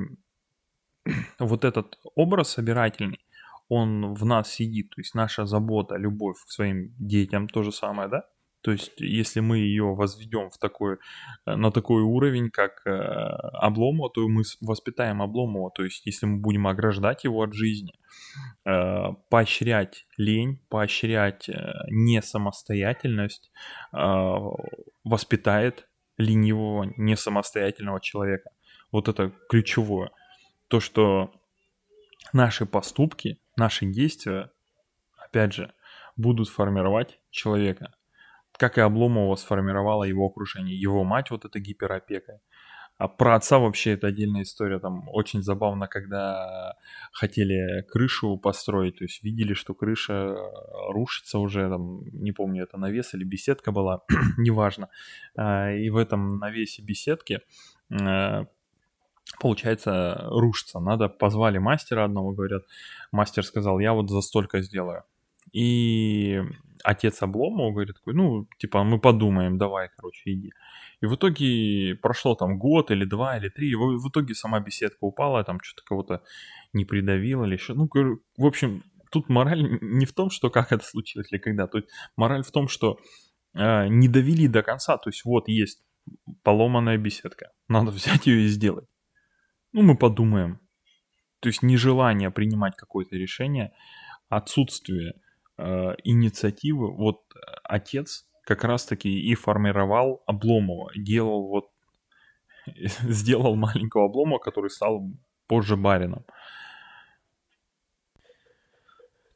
вот 1.39 1.65
этот 1.65 1.99
образ 2.15 2.51
собирательный, 2.51 3.25
он 3.69 4.15
в 4.15 4.25
нас 4.25 4.51
сидит, 4.51 4.91
то 4.91 5.01
есть 5.01 5.15
наша 5.15 5.47
забота, 5.47 5.97
любовь 5.97 6.37
к 6.45 6.51
своим 6.51 6.95
детям, 6.99 7.49
то 7.49 7.63
же 7.63 7.73
самое, 7.73 8.09
да? 8.09 8.25
То 8.63 8.71
есть, 8.71 8.93
если 8.99 9.41
мы 9.41 9.59
ее 9.59 9.95
возведем 9.95 10.49
в 10.51 10.57
такой, 10.57 10.99
э, 11.47 11.57
на 11.57 11.73
такой 11.73 12.03
уровень, 12.03 12.49
как 12.51 12.87
э, 12.87 12.91
Обломова, 12.91 14.09
то 14.09 14.27
мы 14.29 14.45
воспитаем 14.61 15.21
Обломова. 15.21 15.71
То 15.75 15.85
есть, 15.85 16.07
если 16.07 16.27
мы 16.27 16.39
будем 16.39 16.69
ограждать 16.69 17.25
его 17.25 17.43
от 17.43 17.55
жизни, 17.55 17.93
э, 18.65 19.05
поощрять 19.31 20.07
лень, 20.17 20.61
поощрять 20.69 21.51
несамостоятельность, 21.89 23.51
воспитает 25.05 25.89
ленивого, 26.17 26.93
несамостоятельного 26.97 28.01
человека. 28.01 28.51
Вот 28.93 29.09
это 29.09 29.33
ключевое. 29.49 30.11
То, 30.69 30.79
что 30.79 31.33
наши 32.33 32.65
поступки, 32.67 33.41
наши 33.57 33.87
действия, 33.87 34.53
опять 35.17 35.53
же, 35.53 35.73
будут 36.17 36.49
формировать 36.49 37.19
человека. 37.31 37.95
Как 38.59 38.79
и 38.79 38.81
Обломова 38.81 39.37
сформировала 39.37 40.05
его 40.05 40.27
окружение. 40.27 40.79
Его 40.79 41.05
мать 41.05 41.31
вот 41.31 41.45
эта 41.45 41.59
гиперопека. 41.59 42.41
А 42.99 43.09
про 43.09 43.35
отца 43.35 43.59
вообще 43.59 43.93
это 43.93 44.07
отдельная 44.07 44.43
история. 44.43 44.79
Там 44.79 45.09
очень 45.09 45.43
забавно, 45.43 45.89
когда 45.89 46.77
хотели 47.13 47.83
крышу 47.89 48.37
построить, 48.37 48.99
то 48.99 49.05
есть 49.05 49.25
видели, 49.25 49.55
что 49.55 49.75
крыша 49.75 50.37
рушится 50.89 51.39
уже, 51.39 51.69
там, 51.69 52.05
не 52.13 52.33
помню, 52.33 52.65
это 52.65 52.79
навес 52.79 53.15
или 53.15 53.25
беседка 53.25 53.73
была, 53.73 54.03
неважно. 54.39 54.89
А, 55.37 55.73
и 55.73 55.91
в 55.91 55.97
этом 55.97 56.39
навесе 56.39 56.83
беседки 56.83 57.41
э, 57.91 58.45
получается, 59.41 60.27
рушится. 60.31 60.79
Надо, 60.79 61.09
позвали 61.09 61.59
мастера 61.59 62.05
одного, 62.05 62.33
говорят, 62.33 62.63
мастер 63.11 63.45
сказал, 63.45 63.81
я 63.81 63.93
вот 63.93 64.11
за 64.11 64.21
столько 64.21 64.63
сделаю. 64.63 65.03
И 65.53 66.41
отец 66.85 67.23
Обломова 67.23 67.71
говорит, 67.73 67.97
такой, 67.97 68.15
ну, 68.15 68.47
типа, 68.59 68.85
мы 68.85 68.99
подумаем, 69.01 69.59
давай, 69.59 69.89
короче, 69.97 70.33
иди. 70.33 70.53
И 71.01 71.07
в 71.07 71.15
итоге 71.15 71.97
прошло 71.97 72.35
там 72.35 72.59
год 72.59 72.91
или 72.91 73.05
два 73.05 73.37
или 73.37 73.49
три, 73.49 73.71
и 73.71 73.75
в, 73.75 73.99
в 73.99 74.09
итоге 74.09 74.35
сама 74.35 74.61
беседка 74.61 74.99
упала, 75.01 75.45
там 75.45 75.59
что-то 75.63 75.83
кого-то 75.85 76.23
не 76.73 76.85
придавило 76.85 77.45
или 77.45 77.55
еще. 77.55 77.75
Ну, 77.75 77.89
в 78.37 78.47
общем, 78.47 78.83
тут 79.11 79.29
мораль 79.29 79.79
не 79.81 80.07
в 80.07 80.13
том, 80.13 80.31
что 80.31 80.51
как 80.51 80.73
это 80.73 80.85
случилось 80.85 81.33
или 81.33 81.39
когда, 81.39 81.67
тут 81.67 81.89
мораль 82.17 82.43
в 82.43 82.51
том, 82.51 82.69
что 82.69 82.99
э, 83.55 83.89
не 83.89 84.09
довели 84.09 84.49
до 84.49 84.63
конца, 84.63 84.97
то 84.97 85.11
есть 85.11 85.25
вот 85.25 85.49
есть 85.49 85.83
поломанная 86.43 86.99
беседка, 86.99 87.51
надо 87.69 87.91
взять 87.93 88.27
ее 88.27 88.45
и 88.45 88.49
сделать. 88.49 88.89
Ну, 89.73 89.83
мы 89.83 89.97
подумаем. 89.97 90.61
То 91.41 91.49
есть 91.49 91.63
нежелание 91.63 92.31
принимать 92.31 92.77
какое-то 92.77 93.17
решение, 93.17 93.73
отсутствие 94.29 95.15
э, 95.59 95.95
инициативы. 96.05 96.93
Вот 96.93 97.23
э, 97.35 97.39
отец 97.65 98.27
как 98.45 98.65
раз-таки 98.65 99.09
и 99.09 99.35
формировал 99.35 100.23
Обломова, 100.27 100.91
делал 100.97 101.49
вот, 101.49 101.71
сделал 102.77 103.57
маленького 103.57 104.07
Обломова, 104.07 104.39
который 104.39 104.71
стал 104.71 105.11
позже 105.47 105.77
барином. 105.77 106.25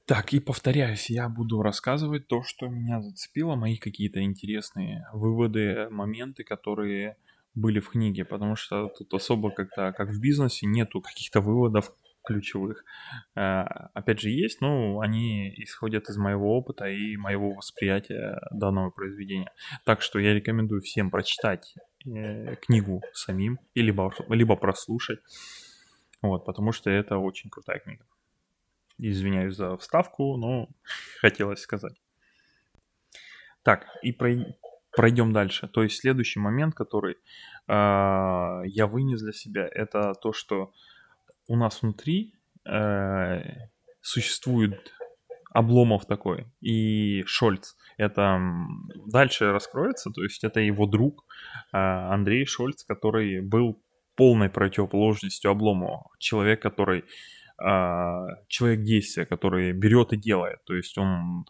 Так, 0.07 0.33
и 0.33 0.39
повторяюсь, 0.39 1.11
я 1.11 1.29
буду 1.29 1.63
рассказывать 1.63 2.29
то, 2.29 2.45
что 2.45 2.69
меня 2.69 3.03
зацепило, 3.03 3.57
мои 3.57 3.77
какие-то 3.77 4.23
интересные 4.23 5.05
выводы, 5.13 5.89
моменты, 5.91 6.45
которые 6.45 7.17
были 7.57 7.81
в 7.81 7.89
книге, 7.89 8.25
потому 8.25 8.55
что 8.55 8.89
тут 8.89 9.13
особо 9.15 9.51
как-то, 9.51 9.93
как 9.93 10.11
в 10.11 10.21
бизнесе, 10.21 10.67
нету 10.67 11.01
каких-то 11.01 11.41
выводов 11.41 11.93
ключевых. 12.27 12.85
Э, 13.35 13.63
опять 13.95 14.21
же, 14.21 14.31
есть, 14.31 14.61
но 14.61 15.01
они 15.01 15.49
исходят 15.63 16.09
из 16.09 16.17
моего 16.17 16.57
опыта 16.59 16.87
и 16.87 17.17
моего 17.17 17.55
восприятия 17.55 18.41
данного 18.51 18.91
произведения. 18.91 19.51
Так 19.85 20.03
что 20.03 20.19
я 20.19 20.35
рекомендую 20.35 20.83
всем 20.83 21.11
прочитать 21.11 21.75
э, 22.05 22.57
книгу 22.57 23.03
самим, 23.13 23.59
либо, 23.75 24.13
либо 24.29 24.57
прослушать, 24.57 25.21
вот, 26.23 26.45
потому 26.45 26.73
что 26.73 26.91
это 26.91 27.19
очень 27.19 27.51
крутая 27.51 27.79
книга. 27.79 28.05
Извиняюсь 28.99 29.55
за 29.55 29.77
вставку, 29.77 30.37
но 30.37 30.69
хотелось 31.21 31.61
сказать. 31.61 31.95
Так, 33.63 33.87
и 34.03 34.13
про, 34.13 34.35
пройдем 34.97 35.33
дальше. 35.33 35.69
То 35.69 35.83
есть 35.83 36.01
следующий 36.01 36.41
момент, 36.41 36.75
который 36.75 37.15
э, 37.15 37.17
я 37.69 38.87
вынес 38.87 39.23
для 39.23 39.33
себя, 39.33 39.69
это 39.71 40.15
то, 40.15 40.33
что 40.33 40.73
у 41.49 41.57
нас 41.57 41.83
внутри 41.83 42.35
э, 42.65 43.43
существует 44.01 44.93
Обломов 45.53 46.05
такой 46.07 46.47
и 46.61 47.23
Шольц. 47.27 47.77
Это 47.97 48.39
дальше 49.07 49.53
раскроется, 49.53 50.11
то 50.11 50.23
есть 50.23 50.45
это 50.45 50.61
его 50.61 50.87
друг 50.87 51.25
э, 51.73 51.77
Андрей 51.79 52.45
Шольц, 52.45 52.85
который 52.85 53.41
был 53.41 53.83
полной 54.17 54.51
противоположностью 54.51 55.51
Обломова. 55.51 56.11
Человек, 56.19 56.61
который 56.61 57.05
э, 57.63 58.27
человек 58.49 58.83
действия, 58.83 59.25
который 59.25 59.73
берет 59.73 60.13
и 60.13 60.17
делает. 60.17 60.65
То 60.65 60.75
есть 60.75 60.99
он 60.99 61.47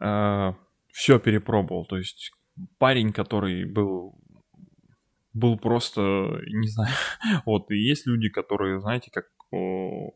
э, 0.00 0.52
все 0.92 1.18
перепробовал. 1.18 1.86
То 1.86 1.96
есть 1.96 2.32
парень, 2.78 3.12
который 3.12 3.64
был 3.64 4.18
был 5.38 5.58
просто, 5.58 6.00
не 6.46 6.68
знаю, 6.68 6.94
вот, 7.46 7.70
и 7.70 7.76
есть 7.76 8.06
люди, 8.06 8.28
которые, 8.28 8.80
знаете, 8.80 9.10
как 9.10 9.26
о, 9.50 10.12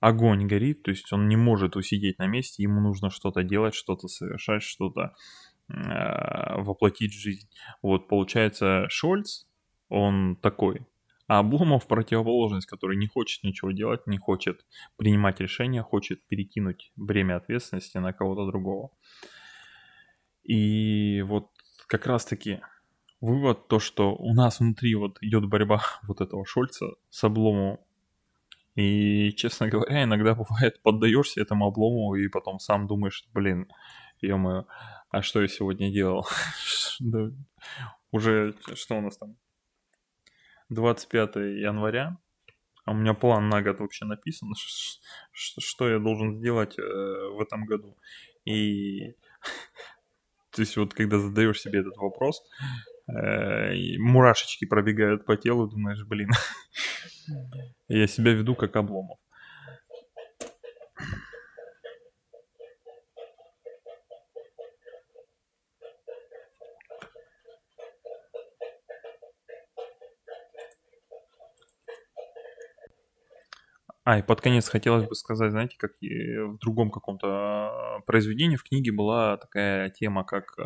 огонь 0.00 0.46
горит, 0.46 0.82
то 0.82 0.90
есть 0.90 1.12
он 1.12 1.26
не 1.26 1.36
может 1.36 1.76
усидеть 1.76 2.18
на 2.18 2.26
месте, 2.26 2.62
ему 2.62 2.80
нужно 2.80 3.10
что-то 3.10 3.42
делать, 3.42 3.74
что-то 3.74 4.08
совершать, 4.08 4.62
что-то 4.62 5.14
э, 5.68 6.60
воплотить 6.60 7.12
в 7.14 7.20
жизнь. 7.20 7.48
Вот, 7.82 8.08
получается, 8.08 8.86
Шольц, 8.88 9.46
он 9.88 10.36
такой, 10.36 10.86
а 11.28 11.40
Обломов 11.40 11.86
противоположность, 11.86 12.66
который 12.66 12.96
не 12.96 13.06
хочет 13.06 13.44
ничего 13.44 13.72
делать, 13.72 14.06
не 14.06 14.16
хочет 14.16 14.64
принимать 14.96 15.40
решения, 15.40 15.82
хочет 15.82 16.26
перекинуть 16.26 16.90
бремя 16.96 17.36
ответственности 17.36 17.98
на 17.98 18.14
кого-то 18.14 18.46
другого. 18.46 18.90
И 20.42 21.22
вот 21.26 21.50
как 21.86 22.06
раз-таки 22.06 22.60
вывод 23.20 23.68
то, 23.68 23.78
что 23.78 24.14
у 24.14 24.34
нас 24.34 24.60
внутри 24.60 24.94
вот 24.94 25.18
идет 25.20 25.46
борьба 25.46 25.82
вот 26.06 26.20
этого 26.20 26.44
Шольца 26.46 26.86
с 27.10 27.24
Обломовым. 27.24 27.78
И, 28.74 29.32
честно 29.32 29.68
говоря, 29.68 30.04
иногда 30.04 30.34
бывает, 30.36 30.80
поддаешься 30.82 31.40
этому 31.40 31.66
облому 31.66 32.14
и 32.14 32.28
потом 32.28 32.58
сам 32.58 32.86
думаешь, 32.86 33.26
блин, 33.32 33.68
ё 34.20 34.66
а 35.10 35.22
что 35.22 35.40
я 35.40 35.48
сегодня 35.48 35.90
делал? 35.90 36.26
Уже, 38.10 38.54
что 38.74 38.98
у 38.98 39.00
нас 39.00 39.16
там? 39.16 39.36
25 40.68 41.36
января, 41.36 42.18
а 42.84 42.92
у 42.92 42.94
меня 42.94 43.14
план 43.14 43.48
на 43.48 43.62
год 43.62 43.80
вообще 43.80 44.04
написан, 44.04 44.52
что 45.32 45.88
я 45.88 45.98
должен 45.98 46.36
сделать 46.38 46.78
э, 46.78 46.82
в 46.82 47.40
этом 47.40 47.64
году. 47.64 47.96
И 48.44 49.14
то 50.50 50.62
есть 50.62 50.76
вот 50.76 50.94
когда 50.94 51.18
задаешь 51.18 51.60
себе 51.60 51.80
этот 51.80 51.96
вопрос, 51.96 52.42
мурашечки 53.08 54.66
пробегают 54.66 55.24
по 55.24 55.36
телу, 55.36 55.66
думаешь, 55.66 56.04
блин, 56.04 56.30
я 57.88 58.06
себя 58.06 58.32
веду 58.32 58.54
как 58.54 58.76
обломов. 58.76 59.18
А, 74.08 74.20
и 74.20 74.22
под 74.22 74.40
конец 74.40 74.66
хотелось 74.70 75.06
бы 75.06 75.14
сказать, 75.14 75.50
знаете, 75.50 75.76
как 75.76 75.90
в 76.00 76.56
другом 76.60 76.90
каком-то 76.90 77.26
а, 77.28 78.00
произведении 78.06 78.56
в 78.56 78.62
книге 78.62 78.90
была 78.90 79.36
такая 79.36 79.90
тема, 79.90 80.24
как 80.24 80.56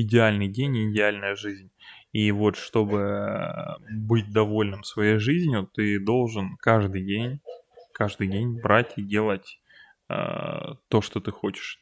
идеальный 0.00 0.48
день 0.48 0.76
и 0.76 0.90
идеальная 0.90 1.34
жизнь. 1.34 1.70
И 2.12 2.32
вот 2.32 2.56
чтобы 2.56 3.76
быть 3.90 4.32
довольным 4.32 4.82
своей 4.82 5.18
жизнью, 5.18 5.70
ты 5.72 6.00
должен 6.00 6.56
каждый 6.56 7.04
день, 7.04 7.40
каждый 7.92 8.28
день 8.28 8.60
брать 8.60 8.94
и 8.96 9.02
делать 9.02 9.60
э, 10.08 10.14
то, 10.88 11.00
что 11.00 11.20
ты 11.20 11.30
хочешь, 11.30 11.80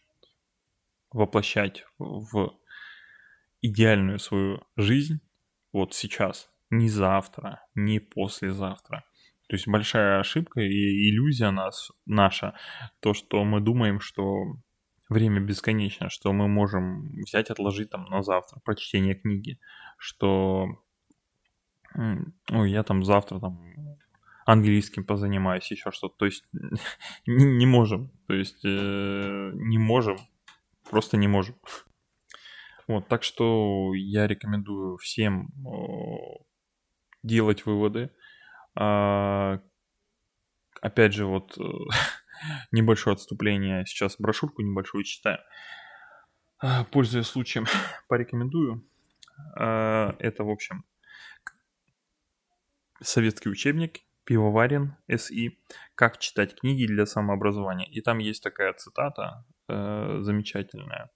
воплощать 1.10 1.84
в 1.98 2.52
идеальную 3.62 4.18
свою 4.18 4.62
жизнь 4.76 5.20
вот 5.72 5.94
сейчас, 5.94 6.50
не 6.70 6.88
завтра, 6.88 7.64
не 7.74 7.98
послезавтра. 8.00 9.04
То 9.48 9.56
есть 9.56 9.66
большая 9.66 10.20
ошибка 10.20 10.60
и 10.60 11.08
иллюзия 11.08 11.50
нас, 11.50 11.90
наша, 12.04 12.54
то, 13.00 13.14
что 13.14 13.44
мы 13.44 13.60
думаем, 13.60 13.98
что 14.00 14.24
время 15.08 15.40
бесконечно, 15.40 16.10
что 16.10 16.32
мы 16.32 16.48
можем 16.48 17.10
взять, 17.22 17.50
отложить 17.50 17.90
там 17.90 18.04
на 18.06 18.22
завтра 18.22 18.60
прочтение 18.64 19.14
книги, 19.14 19.58
что 19.96 20.68
ну, 21.94 22.64
я 22.64 22.82
там 22.82 23.02
завтра 23.04 23.40
там 23.40 23.60
английским 24.44 25.04
позанимаюсь, 25.04 25.70
еще 25.70 25.90
что-то. 25.90 26.16
То 26.16 26.24
есть 26.26 26.44
не, 27.26 27.66
можем. 27.66 28.10
То 28.26 28.34
есть 28.34 28.64
э, 28.64 29.50
не 29.54 29.78
можем. 29.78 30.18
Просто 30.90 31.16
не 31.16 31.28
можем. 31.28 31.56
Вот, 32.86 33.08
так 33.08 33.22
что 33.22 33.92
я 33.94 34.26
рекомендую 34.26 34.96
всем 34.96 35.52
делать 37.22 37.66
выводы. 37.66 38.10
А, 38.74 39.60
опять 40.80 41.12
же, 41.12 41.26
вот 41.26 41.58
небольшое 42.72 43.14
отступление. 43.14 43.84
Сейчас 43.86 44.16
брошюрку 44.18 44.62
небольшую 44.62 45.04
читаю. 45.04 45.38
А, 46.58 46.84
пользуясь 46.84 47.26
случаем, 47.26 47.66
порекомендую. 48.08 48.84
А, 49.56 50.14
это, 50.18 50.44
в 50.44 50.50
общем, 50.50 50.84
советский 53.00 53.48
учебник 53.48 54.00
Пивоварен 54.24 54.96
СИ 55.08 55.58
«Как 55.94 56.18
читать 56.18 56.54
книги 56.54 56.86
для 56.86 57.06
самообразования». 57.06 57.86
И 57.86 58.00
там 58.02 58.18
есть 58.18 58.42
такая 58.42 58.74
цитата 58.74 59.44
э, 59.68 60.18
замечательная. 60.20 61.10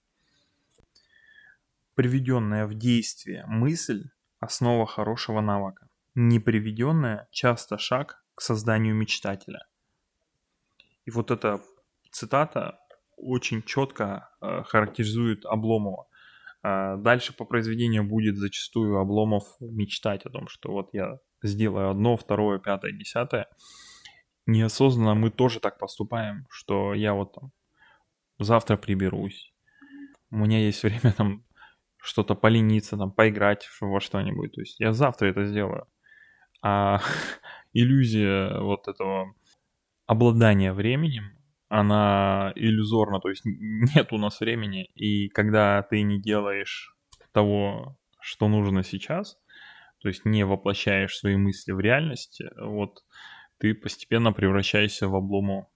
Приведенная 1.93 2.65
в 2.65 2.73
действие 2.73 3.45
мысль– 3.45 4.09
основа 4.39 4.87
хорошего 4.87 5.41
навыка. 5.41 5.89
Неприведенная– 6.15 7.27
часто 7.31 7.77
шаг 7.77 8.23
к 8.33 8.41
созданию 8.41 8.95
мечтателя. 8.95 9.67
И 11.05 11.11
вот 11.11 11.31
эта 11.31 11.61
цитата 12.11 12.79
очень 13.17 13.63
четко 13.63 14.29
э, 14.41 14.63
характеризует 14.63 15.45
Обломова. 15.45 16.07
Э, 16.63 16.95
дальше 16.97 17.33
по 17.33 17.45
произведению 17.45 18.03
будет 18.03 18.37
зачастую 18.37 18.97
Обломов 18.97 19.43
мечтать 19.59 20.25
о 20.25 20.29
том, 20.29 20.47
что 20.47 20.71
вот 20.71 20.89
я 20.93 21.19
сделаю 21.41 21.89
одно, 21.89 22.17
второе, 22.17 22.59
пятое, 22.59 22.91
десятое. 22.91 23.47
Неосознанно 24.45 25.15
мы 25.15 25.29
тоже 25.29 25.59
так 25.59 25.77
поступаем, 25.77 26.45
что 26.49 26.93
я 26.93 27.13
вот 27.13 27.33
там 27.33 27.51
завтра 28.39 28.77
приберусь. 28.77 29.53
У 30.31 30.37
меня 30.37 30.59
есть 30.59 30.83
время 30.83 31.13
там 31.17 31.45
что-то 31.97 32.35
полениться, 32.35 32.97
там 32.97 33.11
поиграть 33.11 33.67
во 33.79 33.99
что-нибудь. 33.99 34.53
То 34.53 34.61
есть 34.61 34.79
я 34.79 34.93
завтра 34.93 35.27
это 35.27 35.45
сделаю. 35.45 35.87
А 36.61 36.99
иллюзия 37.73 38.59
вот 38.59 38.87
этого 38.87 39.33
обладания 40.13 40.73
временем, 40.73 41.37
она 41.69 42.53
иллюзорна, 42.55 43.19
то 43.19 43.29
есть 43.29 43.41
нет 43.45 44.13
у 44.13 44.17
нас 44.17 44.39
времени, 44.39 44.85
и 44.95 45.27
когда 45.29 45.81
ты 45.83 46.01
не 46.03 46.21
делаешь 46.21 46.95
того, 47.31 47.97
что 48.21 48.47
нужно 48.47 48.83
сейчас, 48.83 49.37
то 49.99 50.07
есть 50.07 50.25
не 50.25 50.45
воплощаешь 50.45 51.17
свои 51.17 51.35
мысли 51.35 51.71
в 51.71 51.79
реальность, 51.79 52.41
вот 52.57 53.03
ты 53.57 53.73
постепенно 53.73 54.31
превращаешься 54.33 55.07
в 55.07 55.15
облому. 55.15 55.69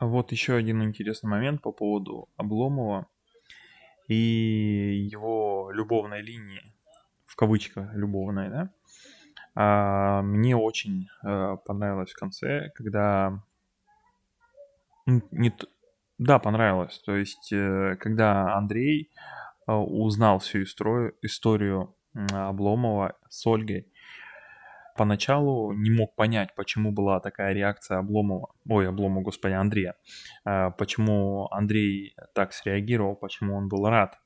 Вот 0.00 0.32
еще 0.32 0.56
один 0.56 0.82
интересный 0.82 1.30
момент 1.30 1.62
по 1.62 1.72
поводу 1.72 2.28
Обломова 2.36 3.06
и 4.08 5.08
его 5.10 5.70
любовной 5.72 6.22
линии, 6.22 6.74
в 7.24 7.36
кавычках 7.36 7.94
любовной, 7.94 8.50
да. 8.50 8.70
А, 9.56 10.20
мне 10.22 10.54
очень 10.54 11.08
а, 11.24 11.56
понравилось 11.56 12.12
в 12.12 12.18
конце, 12.18 12.70
когда... 12.74 13.42
Не... 15.06 15.52
Да, 16.18 16.38
понравилось. 16.38 16.98
То 17.04 17.16
есть, 17.16 17.52
э, 17.52 17.96
когда 18.00 18.54
Андрей 18.54 19.10
а, 19.66 19.78
узнал 19.78 20.38
всю 20.38 20.62
историю, 20.62 21.14
историю 21.22 21.94
Обломова 22.32 23.14
с 23.28 23.46
Ольгой. 23.46 23.92
Поначалу 24.96 25.72
не 25.72 25.90
мог 25.90 26.14
понять, 26.14 26.54
почему 26.54 26.90
была 26.90 27.20
такая 27.20 27.52
реакция 27.52 27.98
Обломова, 27.98 28.54
ой, 28.66 28.88
Обломова, 28.88 29.22
господи, 29.22 29.52
Андрея. 29.52 29.94
А, 30.44 30.70
почему 30.70 31.48
Андрей 31.50 32.14
так 32.34 32.52
среагировал, 32.52 33.16
почему 33.16 33.56
он 33.56 33.68
был 33.68 33.86
рад. 33.88 34.18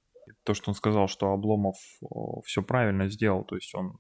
То, 0.45 0.55
что 0.55 0.71
он 0.71 0.75
сказал, 0.75 1.09
что 1.09 1.33
Обломов 1.33 1.77
все 2.45 2.63
правильно 2.63 3.09
сделал, 3.09 3.45
то 3.45 3.57
есть 3.57 3.75
он, 3.75 3.99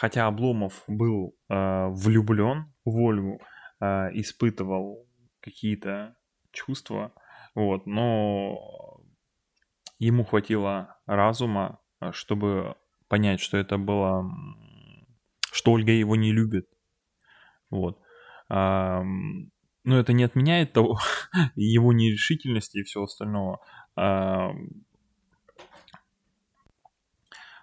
хотя 0.00 0.26
Обломов 0.26 0.82
был 0.86 1.36
э, 1.50 1.88
влюблен 1.90 2.72
в 2.86 2.96
Ольгу, 2.96 3.38
э, 3.80 4.08
испытывал 4.14 5.06
какие-то 5.40 6.16
чувства, 6.52 7.12
вот, 7.54 7.84
но 7.84 9.02
ему 9.98 10.24
хватило 10.24 10.96
разума, 11.04 11.80
э, 12.00 12.12
чтобы 12.12 12.76
понять, 13.08 13.40
что 13.40 13.58
это 13.58 13.76
было, 13.76 14.24
что 15.52 15.72
Ольга 15.72 15.92
его 15.92 16.16
не 16.16 16.32
любит. 16.32 16.66
Вот. 17.68 18.00
А, 18.48 19.02
но 19.84 19.98
это 19.98 20.14
не 20.14 20.24
отменяет 20.24 20.72
того, 20.72 20.98
его 21.56 21.92
нерешительности 21.92 22.78
и 22.78 22.84
всего 22.84 23.04
остального. 23.04 23.60
А, 23.96 24.48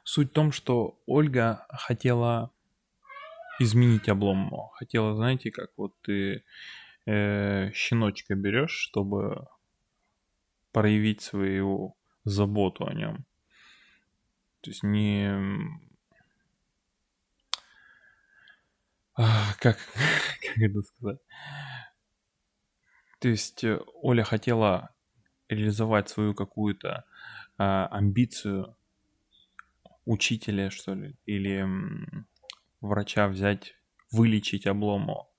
суть 0.08 0.30
в 0.30 0.34
том, 0.34 0.54
что 0.54 1.02
Ольга 1.06 1.66
хотела 1.70 2.52
изменить 3.60 4.08
Обломова. 4.08 4.72
Хотела, 4.76 5.14
знаете, 5.16 5.52
как 5.52 5.70
вот 5.76 6.00
ты 6.02 6.46
э, 7.06 7.72
щеночка 7.74 8.36
берешь, 8.36 8.72
чтобы 8.72 9.48
проявить 10.72 11.22
свою 11.22 11.98
заботу 12.24 12.88
о 12.88 12.94
нем. 12.94 13.26
То 14.62 14.70
есть 14.70 14.84
не... 14.84 15.30
Как, 19.14 19.60
как 19.60 20.58
это 20.58 20.82
сказать? 20.84 21.20
То 23.20 23.28
есть 23.28 23.62
э, 23.66 23.82
Оля 24.02 24.24
хотела 24.24 24.96
реализовать 25.50 26.08
свою 26.08 26.34
какую-то 26.34 27.04
а, 27.58 27.88
амбицию 27.88 28.78
учителя, 30.08 30.70
что 30.70 30.96
ли, 30.96 31.16
или 31.26 31.68
врача 32.80 33.28
взять, 33.28 33.76
вылечить 34.12 34.66
облому, 34.66 35.30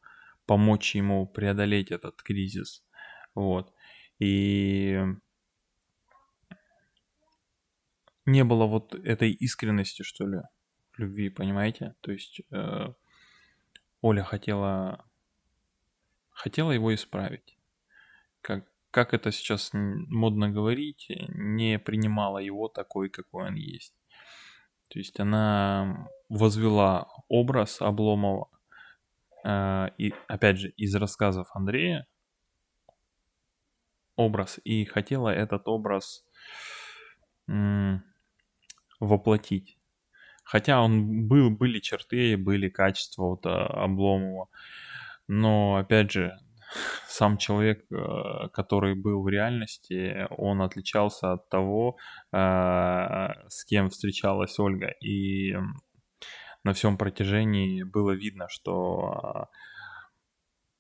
помочь 0.47 0.95
ему 0.95 1.27
преодолеть 1.27 1.91
этот 1.91 2.23
кризис. 2.23 2.85
Вот. 3.35 3.73
И 4.19 5.01
не 8.27 8.45
было 8.45 8.67
вот 8.67 8.95
этой 8.95 9.31
искренности, 9.31 10.03
что 10.03 10.27
ли, 10.27 10.41
любви, 10.99 11.31
понимаете? 11.31 11.95
То 12.03 12.13
есть 12.13 12.43
э, 12.51 12.93
Оля 14.03 14.23
хотела, 14.23 15.07
хотела 16.31 16.73
его 16.73 16.95
исправить. 16.95 17.57
Как, 18.43 18.71
как 18.91 19.15
это 19.15 19.33
сейчас 19.33 19.71
модно 19.73 20.51
говорить, 20.51 21.07
не 21.29 21.79
принимала 21.79 22.37
его 22.39 22.69
такой, 22.69 23.09
какой 23.09 23.47
он 23.47 23.55
есть. 23.55 23.98
То 24.89 24.99
есть 24.99 25.21
она 25.21 26.09
возвела 26.29 27.09
образ 27.29 27.81
Обломова, 27.81 28.49
э, 29.45 29.89
и 29.99 30.15
опять 30.27 30.59
же 30.59 30.71
из 30.71 30.95
рассказов 30.95 31.49
Андрея, 31.55 32.07
образ, 34.17 34.61
и 34.65 34.85
хотела 34.85 35.31
этот 35.31 35.69
образ 35.69 36.25
воплотить. 39.01 39.79
Хотя 40.45 40.83
он 40.83 41.29
был, 41.29 41.51
были 41.51 41.79
черты, 41.79 42.37
были 42.37 42.69
качества 42.69 43.25
вот 43.25 43.45
а, 43.47 43.67
Обломова. 43.85 44.49
Но, 45.27 45.77
опять 45.77 46.11
же, 46.11 46.39
сам 47.07 47.39
человек, 47.39 47.85
э, 47.91 48.49
который 48.53 48.95
был 48.95 49.23
в 49.23 49.29
реальности, 49.29 50.27
он 50.31 50.63
отличался 50.63 51.33
от 51.33 51.49
того, 51.49 51.97
э, 52.33 52.37
с 53.49 53.65
кем 53.65 53.91
встречалась 53.91 54.59
Ольга. 54.59 54.89
И 55.01 55.55
на 56.65 56.73
всем 56.73 56.99
протяжении 56.99 57.83
было 57.83 58.13
видно, 58.13 58.49
что 58.49 59.49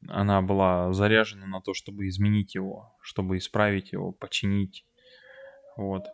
она 0.07 0.42
была 0.42 0.92
заряжена 0.92 1.46
на 1.46 1.61
то, 1.61 1.74
чтобы 1.74 2.09
изменить 2.09 2.55
его, 2.55 2.96
чтобы 3.01 3.38
исправить 3.38 3.92
его, 3.92 4.12
починить. 4.12 4.85
Вот. 5.77 6.05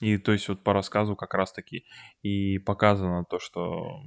И 0.00 0.18
то 0.18 0.32
есть 0.32 0.48
вот 0.48 0.62
по 0.64 0.72
рассказу 0.72 1.14
как 1.16 1.34
раз-таки 1.34 1.84
и 2.22 2.58
показано 2.58 3.24
то, 3.24 3.38
что 3.38 4.02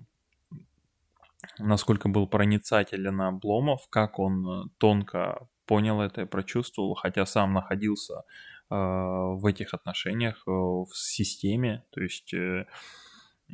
насколько 1.59 2.09
был 2.09 2.27
проницателен 2.27 3.21
Обломов, 3.21 3.87
как 3.89 4.19
он 4.19 4.47
э, 4.47 4.63
тонко 4.77 5.47
понял 5.65 6.01
это 6.01 6.21
и 6.21 6.25
прочувствовал, 6.25 6.95
хотя 6.95 7.25
сам 7.25 7.53
находился 7.53 8.23
э, 8.69 8.75
в 8.75 9.45
этих 9.45 9.73
отношениях, 9.73 10.43
э, 10.47 10.51
в 10.51 10.89
системе, 10.93 11.83
то 11.91 12.01
есть 12.01 12.33
э, 12.33 12.65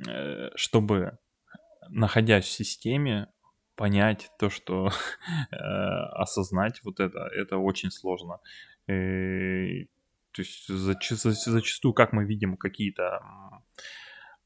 э 0.07 0.49
чтобы, 0.55 1.17
находясь 1.89 2.45
в 2.45 2.51
системе, 2.51 3.27
понять 3.75 4.29
то, 4.39 4.49
что 4.49 4.89
э, 5.51 5.55
осознать 5.55 6.81
вот 6.83 6.99
это, 6.99 7.29
это 7.33 7.57
очень 7.57 7.91
сложно. 7.91 8.39
И 8.87 9.89
то 10.33 10.41
есть 10.41 10.67
зачастую, 10.67 11.93
как 11.93 12.11
мы 12.11 12.25
видим 12.25 12.57
какие-то 12.57 13.21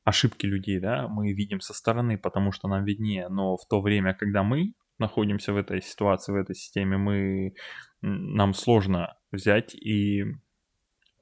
ошибки 0.07 0.45
людей, 0.45 0.79
да, 0.79 1.09
мы 1.09 1.33
видим 1.33 1.59
со 1.59 1.73
стороны, 1.73 2.17
потому 2.17 2.53
что 2.53 2.69
нам 2.69 2.85
виднее, 2.85 3.27
но 3.27 3.57
в 3.57 3.67
то 3.67 3.81
время, 3.81 4.13
когда 4.13 4.41
мы 4.41 4.73
находимся 4.99 5.51
в 5.51 5.57
этой 5.57 5.81
ситуации, 5.81 6.31
в 6.31 6.35
этой 6.35 6.55
системе, 6.55 6.97
мы 6.97 7.53
нам 8.01 8.53
сложно 8.53 9.17
взять 9.33 9.75
и 9.75 10.23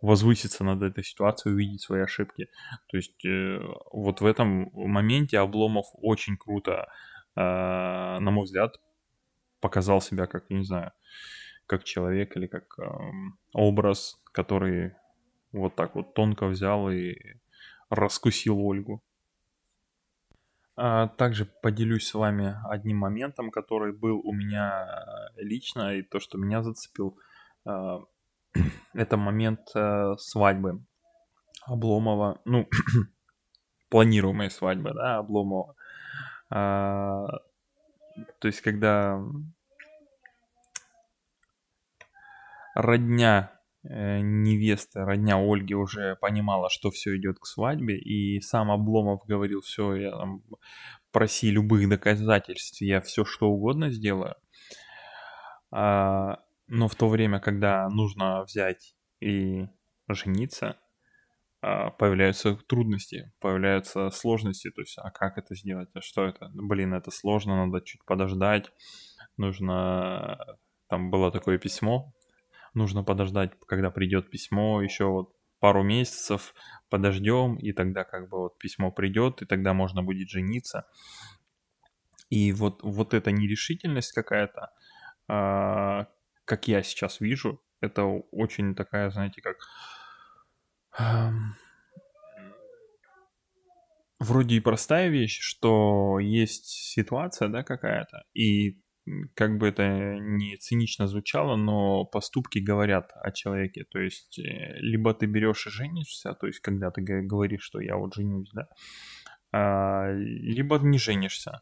возвыситься 0.02 0.63
над 0.63 0.84
этой 0.84 1.04
ситуацией, 1.04 1.56
увидеть 1.56 1.82
свои 1.82 2.02
ошибки. 2.02 2.48
То 2.91 2.98
есть 2.98 3.26
э, 3.26 3.60
вот 3.91 4.21
в 4.21 4.26
этом 4.26 4.69
моменте 4.74 5.39
Обломов 5.39 5.88
очень 5.93 6.38
круто, 6.38 6.86
э, 7.36 7.39
на 7.39 8.32
мой 8.32 8.43
взгляд, 8.43 8.76
показал 9.62 10.00
себя 10.00 10.28
как, 10.28 10.52
не 10.52 10.63
знаю, 10.63 10.91
как 11.65 11.86
человек 11.86 12.38
или 12.38 12.45
как 12.45 12.65
э, 12.78 12.84
образ, 13.54 14.21
который 14.32 14.93
вот 15.54 15.76
так 15.76 15.95
вот 15.95 16.13
тонко 16.13 16.45
взял 16.45 16.91
и 16.91 17.15
раскусил 17.89 18.60
Ольгу. 18.60 19.02
А 20.78 21.08
также 21.08 21.45
поделюсь 21.45 22.08
с 22.08 22.13
вами 22.13 22.58
одним 22.69 22.98
моментом, 22.98 23.50
который 23.50 23.93
был 23.93 24.19
у 24.19 24.34
меня 24.34 24.88
э, 25.38 25.41
лично, 25.41 25.95
и 25.95 26.02
то, 26.02 26.19
что 26.19 26.38
меня 26.38 26.63
зацепил. 26.63 27.17
А, 27.65 28.02
это 28.93 29.15
момент 29.15 29.62
э, 29.74 30.15
свадьбы 30.17 30.82
Обломова, 31.65 32.41
ну, 32.43 32.67
планируемой 33.89 34.52
свадьбы, 34.52 34.93
да, 34.93 35.17
Обломова. 35.17 35.76
А, 36.50 37.26
то 38.39 38.48
есть, 38.48 38.62
когда 38.62 39.21
родня 42.76 43.55
э, 43.89 44.19
невесты, 44.21 45.00
родня 45.06 45.38
Ольги 45.38 45.74
уже 45.74 46.15
понимала, 46.17 46.69
что 46.69 46.91
все 46.91 47.15
идет 47.17 47.39
к 47.39 47.45
свадьбе, 47.45 47.98
и 47.98 48.41
сам 48.41 48.71
Обломов 48.71 49.26
говорил, 49.26 49.62
все, 49.62 49.95
я 49.95 50.12
там, 50.12 50.43
проси 51.12 51.52
любых 51.52 51.88
доказательств, 51.89 52.82
я 52.82 53.02
все 53.02 53.26
что 53.26 53.48
угодно 53.48 53.91
сделаю. 53.91 54.36
А, 55.71 56.39
но 56.67 56.88
в 56.88 56.95
то 56.95 57.10
время, 57.10 57.39
когда 57.39 57.88
нужно 57.89 58.43
взять 58.43 58.95
и 59.19 59.67
жениться, 60.08 60.78
а, 61.62 61.89
появляются 61.89 62.56
трудности, 62.56 63.34
появляются 63.39 64.10
сложности. 64.12 64.69
То 64.71 64.82
есть, 64.82 64.98
а 64.98 65.10
как 65.12 65.38
это 65.38 65.56
сделать? 65.56 65.89
А 65.93 66.02
что 66.02 66.26
это? 66.26 66.52
Блин, 66.54 66.93
это 66.93 67.12
сложно, 67.12 67.65
надо 67.65 67.84
чуть 67.84 68.06
подождать. 68.06 68.71
Нужно... 69.38 70.38
Там 70.88 71.10
было 71.10 71.32
такое 71.32 71.58
письмо. 71.58 72.13
Нужно 72.76 73.04
подождать, 73.04 73.54
когда 73.68 73.90
придет 73.90 74.30
письмо, 74.30 74.82
еще 74.82 75.06
вот 75.06 75.34
пару 75.60 75.82
месяцев 75.82 76.54
подождем, 76.90 77.56
и 77.56 77.72
тогда 77.72 78.04
как 78.04 78.30
бы 78.30 78.38
вот 78.38 78.60
письмо 78.60 78.92
придет, 78.92 79.42
и 79.42 79.46
тогда 79.46 79.74
можно 79.74 80.04
будет 80.04 80.30
жениться. 80.30 80.86
И 82.30 82.52
вот, 82.52 82.84
вот 82.84 83.14
эта 83.14 83.32
нерешительность 83.32 84.12
какая-то, 84.12 84.72
а, 85.28 86.08
как 86.44 86.68
я 86.68 86.84
сейчас 86.84 87.20
вижу, 87.20 87.64
это 87.82 88.04
очень 88.04 88.76
такая, 88.76 89.10
знаете, 89.10 89.42
как... 89.42 89.58
Вроде 94.20 94.56
и 94.56 94.60
простая 94.60 95.10
вещь, 95.10 95.40
что 95.40 96.20
есть 96.20 96.68
ситуация, 96.68 97.50
да, 97.50 97.64
какая-то, 97.64 98.24
и 98.34 98.82
как 99.36 99.58
бы 99.58 99.68
это 99.68 100.18
не 100.20 100.58
цинично 100.58 101.08
звучало, 101.08 101.56
но 101.56 102.06
поступки 102.06 102.60
говорят 102.60 103.12
о 103.15 103.32
человеке. 103.32 103.86
То 103.91 104.00
есть, 104.00 104.39
э, 104.39 104.80
либо 104.80 105.13
ты 105.13 105.26
берешь 105.26 105.68
и 105.68 105.70
женишься, 105.70 106.34
то 106.34 106.48
есть, 106.48 106.60
когда 106.60 106.91
ты 106.91 107.02
говоришь, 107.02 107.63
что 107.63 107.80
я 107.80 107.98
вот 107.98 108.15
женюсь, 108.15 108.50
да, 108.54 108.68
а, 109.52 110.12
либо 110.12 110.78
не 110.80 110.98
женишься. 110.98 111.62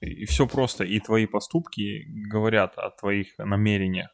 И 0.00 0.24
все 0.24 0.48
просто. 0.48 0.84
И 0.84 0.98
твои 0.98 1.26
поступки 1.26 2.04
говорят 2.28 2.76
о 2.76 2.90
твоих 2.90 3.38
намерениях. 3.38 4.10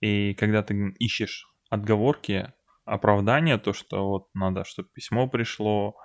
И 0.00 0.34
когда 0.34 0.62
ты 0.62 0.94
ищешь 0.98 1.46
отговорки, 1.68 2.52
оправдания, 2.86 3.58
то, 3.58 3.74
что 3.74 4.08
вот 4.08 4.28
надо, 4.34 4.64
чтобы 4.64 4.88
письмо 4.94 5.28
пришло, 5.28 5.96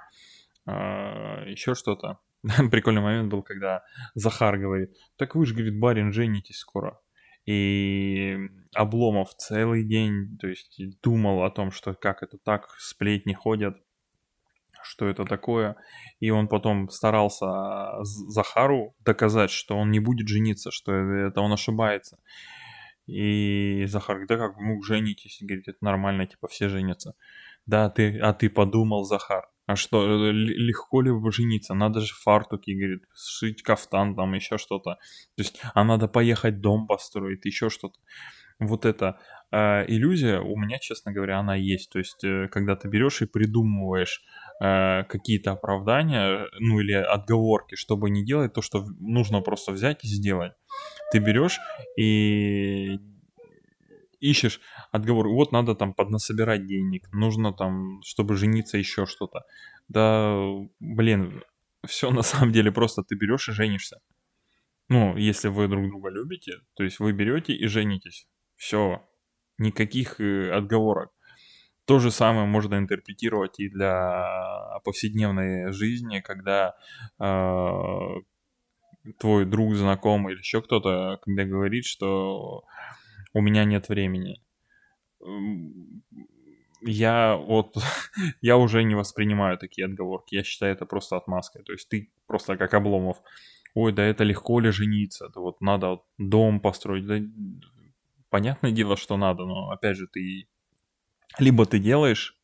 а, 0.65 1.45
еще 1.45 1.75
что-то. 1.75 2.19
Прикольный 2.71 3.01
момент 3.01 3.31
был, 3.31 3.43
когда 3.43 3.83
Захар 4.13 4.57
говорит, 4.57 4.91
так 5.17 5.35
вы 5.35 5.45
же, 5.45 5.53
говорит, 5.53 5.79
барин, 5.79 6.11
женитесь 6.11 6.57
скоро. 6.57 6.99
И 7.45 8.37
Обломов 8.73 9.35
целый 9.35 9.83
день, 9.83 10.37
то 10.39 10.47
есть 10.47 10.79
думал 11.01 11.43
о 11.43 11.51
том, 11.51 11.71
что 11.71 11.93
как 11.93 12.23
это 12.23 12.37
так, 12.37 12.69
сплетни 12.79 13.33
ходят, 13.33 13.77
что 14.83 15.07
это 15.07 15.25
такое. 15.25 15.75
И 16.19 16.29
он 16.29 16.47
потом 16.47 16.89
старался 16.89 18.03
Захару 18.03 18.95
доказать, 18.99 19.51
что 19.51 19.77
он 19.77 19.91
не 19.91 19.99
будет 19.99 20.27
жениться, 20.27 20.71
что 20.71 20.91
это 20.91 21.41
он 21.41 21.53
ошибается. 21.53 22.17
И 23.07 23.85
Захар 23.85 24.15
говорит, 24.15 24.29
да 24.29 24.37
как, 24.37 24.57
ну, 24.59 24.81
женитесь. 24.81 25.37
Говорит, 25.41 25.67
это 25.67 25.77
нормально, 25.81 26.25
типа, 26.25 26.47
все 26.47 26.69
женятся. 26.69 27.13
Да, 27.67 27.89
ты, 27.89 28.19
а 28.19 28.33
ты 28.33 28.49
подумал, 28.49 29.03
Захар, 29.03 29.47
а 29.65 29.75
что, 29.75 30.27
э, 30.27 30.31
легко 30.31 31.01
ли 31.01 31.11
жениться? 31.31 31.73
Надо 31.73 32.01
же 32.01 32.13
фартуки, 32.13 32.71
говорит, 32.71 33.03
сшить 33.15 33.63
кафтан, 33.63 34.15
там 34.15 34.33
еще 34.33 34.57
что-то. 34.57 34.95
То 35.35 35.43
есть, 35.43 35.59
а 35.73 35.83
надо 35.83 36.07
поехать 36.07 36.61
дом 36.61 36.87
построить, 36.87 37.45
еще 37.45 37.69
что-то. 37.69 37.99
Вот 38.59 38.85
эта 38.85 39.19
э, 39.51 39.85
иллюзия 39.87 40.39
у 40.39 40.55
меня, 40.55 40.77
честно 40.79 41.11
говоря, 41.11 41.39
она 41.39 41.55
есть. 41.55 41.89
То 41.91 41.99
есть, 41.99 42.23
э, 42.23 42.47
когда 42.49 42.75
ты 42.75 42.87
берешь 42.87 43.21
и 43.21 43.25
придумываешь 43.25 44.21
э, 44.61 45.03
какие-то 45.03 45.51
оправдания, 45.51 46.47
ну 46.59 46.79
или 46.79 46.93
отговорки, 46.93 47.75
чтобы 47.75 48.09
не 48.09 48.23
делать 48.23 48.53
то, 48.53 48.61
что 48.61 48.85
нужно 48.99 49.41
просто 49.41 49.71
взять 49.71 50.03
и 50.05 50.07
сделать. 50.07 50.53
Ты 51.11 51.19
берешь 51.19 51.59
и 51.97 52.99
ищешь 54.29 54.59
отговор, 54.91 55.27
вот 55.27 55.51
надо 55.51 55.75
там 55.75 55.93
поднасобирать 55.93 56.65
денег, 56.65 57.11
нужно 57.13 57.53
там, 57.53 58.01
чтобы 58.03 58.35
жениться, 58.35 58.77
еще 58.77 59.05
что-то. 59.05 59.41
Да, 59.87 60.37
блин, 60.79 61.43
все 61.85 62.11
на 62.11 62.21
самом 62.21 62.51
деле 62.51 62.71
просто 62.71 63.03
ты 63.03 63.15
берешь 63.15 63.49
и 63.49 63.53
женишься. 63.53 63.99
Ну, 64.89 65.17
если 65.17 65.47
вы 65.47 65.67
друг 65.67 65.87
друга 65.87 66.09
любите, 66.09 66.53
то 66.75 66.83
есть 66.83 66.99
вы 66.99 67.11
берете 67.11 67.53
и 67.53 67.67
женитесь. 67.67 68.27
Все, 68.55 69.01
никаких 69.57 70.19
э, 70.21 70.51
отговорок. 70.51 71.11
То 71.85 71.99
же 71.99 72.11
самое 72.11 72.47
можно 72.47 72.75
интерпретировать 72.75 73.59
и 73.59 73.69
для 73.69 74.79
повседневной 74.83 75.71
жизни, 75.71 76.19
когда 76.19 76.75
э, 77.19 77.25
твой 79.19 79.45
друг, 79.45 79.75
знакомый 79.75 80.33
или 80.33 80.39
еще 80.39 80.61
кто-то, 80.61 81.19
когда 81.21 81.45
говорит, 81.45 81.85
что 81.85 82.63
у 83.35 83.41
меня 83.41 83.65
нет 83.65 83.89
времени. 83.89 84.41
Я 86.81 87.35
вот, 87.35 87.75
я 88.41 88.57
уже 88.57 88.83
не 88.83 88.95
воспринимаю 88.95 89.57
такие 89.57 89.85
отговорки. 89.85 90.35
Я 90.35 90.43
считаю 90.43 90.73
это 90.73 90.85
просто 90.85 91.17
отмазкой. 91.17 91.63
То 91.63 91.73
есть 91.73 91.89
ты 91.89 92.11
просто 92.27 92.55
как 92.55 92.73
Обломов. 92.73 93.17
Ой, 93.73 93.91
да 93.91 94.03
это 94.03 94.23
легко 94.23 94.61
ли 94.61 94.71
жениться? 94.71 95.25
Это 95.25 95.41
вот 95.41 95.59
надо 95.59 95.99
дом 96.17 96.61
построить. 96.61 97.05
Да, 97.05 97.19
понятное 98.29 98.71
дело, 98.71 98.95
что 98.95 99.17
надо, 99.17 99.45
но 99.45 99.69
опять 99.69 99.97
же 99.97 100.07
ты 100.07 100.47
либо 101.37 101.65
ты 101.65 101.79
делаешь, 101.79 102.39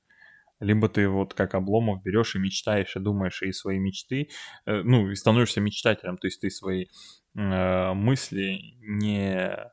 либо 0.59 0.89
ты 0.89 1.07
вот 1.07 1.33
как 1.33 1.55
Обломов 1.55 2.03
берешь 2.03 2.35
и 2.35 2.39
мечтаешь, 2.39 2.97
и 2.97 2.99
думаешь, 2.99 3.41
и 3.41 3.53
свои 3.53 3.79
мечты, 3.79 4.27
э, 4.65 4.81
ну, 4.83 5.09
и 5.09 5.15
становишься 5.15 5.61
мечтателем, 5.61 6.17
то 6.17 6.27
есть 6.27 6.41
ты 6.41 6.49
свои 6.49 6.87
э, 7.37 7.93
мысли 7.93 8.59
не 8.81 9.71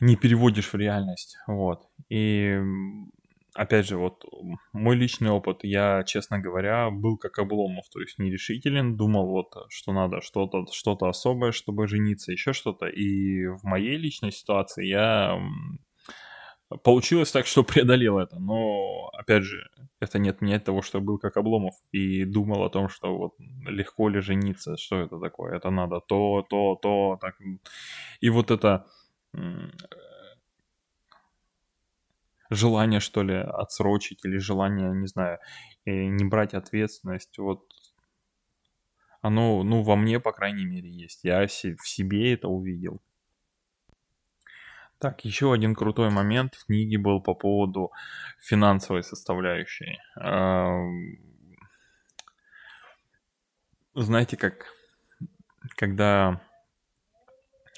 не 0.00 0.16
переводишь 0.16 0.72
в 0.72 0.76
реальность, 0.76 1.36
вот. 1.46 1.88
И 2.08 2.58
опять 3.54 3.86
же, 3.88 3.96
вот 3.96 4.24
мой 4.72 4.96
личный 4.96 5.30
опыт, 5.30 5.60
я, 5.62 6.04
честно 6.04 6.38
говоря, 6.38 6.90
был 6.90 7.18
как 7.18 7.38
Обломов, 7.38 7.88
то 7.90 8.00
есть 8.00 8.18
нерешителен, 8.18 8.96
думал 8.96 9.26
вот, 9.26 9.54
что 9.68 9.92
надо 9.92 10.20
что-то 10.20 10.66
что 10.72 10.96
особое, 11.00 11.52
чтобы 11.52 11.88
жениться, 11.88 12.32
еще 12.32 12.52
что-то. 12.52 12.86
И 12.86 13.46
в 13.46 13.64
моей 13.64 13.96
личной 13.96 14.32
ситуации 14.32 14.86
я 14.86 15.38
Получилось 16.84 17.32
так, 17.32 17.46
что 17.46 17.62
преодолел 17.64 18.18
это, 18.18 18.38
но, 18.38 19.08
опять 19.18 19.42
же, 19.42 19.70
это 20.00 20.18
не 20.18 20.28
отменяет 20.28 20.64
того, 20.64 20.82
что 20.82 21.00
был 21.00 21.18
как 21.18 21.36
Обломов 21.36 21.74
и 21.92 22.24
думал 22.24 22.62
о 22.62 22.70
том, 22.70 22.88
что 22.88 23.16
вот 23.16 23.34
легко 23.66 24.10
ли 24.10 24.20
жениться, 24.20 24.76
что 24.76 25.00
это 25.00 25.18
такое, 25.18 25.56
это 25.56 25.70
надо 25.70 26.00
то, 26.00 26.46
то, 26.48 26.78
то, 26.80 27.18
так. 27.20 27.36
И 28.20 28.28
вот 28.28 28.50
это 28.50 28.86
желание, 32.50 33.00
что 33.00 33.22
ли, 33.22 33.34
отсрочить 33.34 34.24
или 34.24 34.38
желание, 34.38 34.90
не 34.90 35.06
знаю, 35.06 35.38
не 35.84 36.24
брать 36.24 36.54
ответственность, 36.54 37.38
вот 37.38 37.70
оно, 39.20 39.62
ну, 39.64 39.82
во 39.82 39.96
мне, 39.96 40.20
по 40.20 40.32
крайней 40.32 40.64
мере, 40.64 40.88
есть. 40.88 41.24
Я 41.24 41.46
в 41.46 41.52
себе 41.52 42.32
это 42.32 42.48
увидел. 42.48 43.02
Так, 44.98 45.24
еще 45.24 45.52
один 45.52 45.74
крутой 45.74 46.10
момент 46.10 46.54
в 46.54 46.66
книге 46.66 46.98
был 46.98 47.20
по 47.22 47.34
поводу 47.34 47.92
финансовой 48.40 49.02
составляющей. 49.02 49.98
Знаете, 53.94 54.36
как 54.36 54.72
когда 55.76 56.40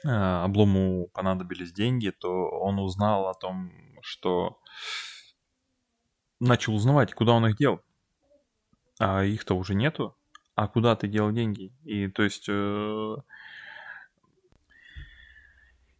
Облому 0.04 1.08
понадобились 1.12 1.72
деньги, 1.72 2.10
то 2.10 2.30
он 2.30 2.78
узнал 2.78 3.28
о 3.28 3.34
том, 3.34 3.70
что 4.00 4.58
начал 6.40 6.74
узнавать, 6.74 7.12
куда 7.12 7.32
он 7.32 7.46
их 7.46 7.56
дел. 7.56 7.80
А 8.98 9.24
их-то 9.24 9.54
уже 9.54 9.74
нету. 9.74 10.16
А 10.54 10.68
куда 10.68 10.96
ты 10.96 11.08
дел 11.08 11.30
деньги? 11.32 11.72
И 11.84 12.08
то 12.08 12.22
есть 12.22 12.46
э, 12.48 13.16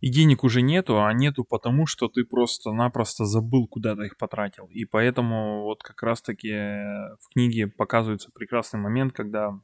и 0.01 0.11
денег 0.11 0.45
уже 0.45 0.63
нету, 0.63 1.03
а 1.03 1.13
нету 1.13 1.45
потому, 1.45 1.87
что 1.87 2.09
ты 2.09 2.25
просто-напросто 2.25 3.27
забыл, 3.27 3.67
куда 3.69 3.95
ты 3.95 4.07
их 4.07 4.17
потратил. 4.17 4.67
И 4.67 4.87
поэтому 4.87 5.63
вот 5.63 5.83
как 5.83 6.03
раз-таки 6.03 6.51
э, 6.51 7.17
в 7.21 7.29
книге 7.33 7.69
показывается 7.69 8.31
прекрасный 8.33 8.81
момент, 8.81 9.13
когда 9.13 9.61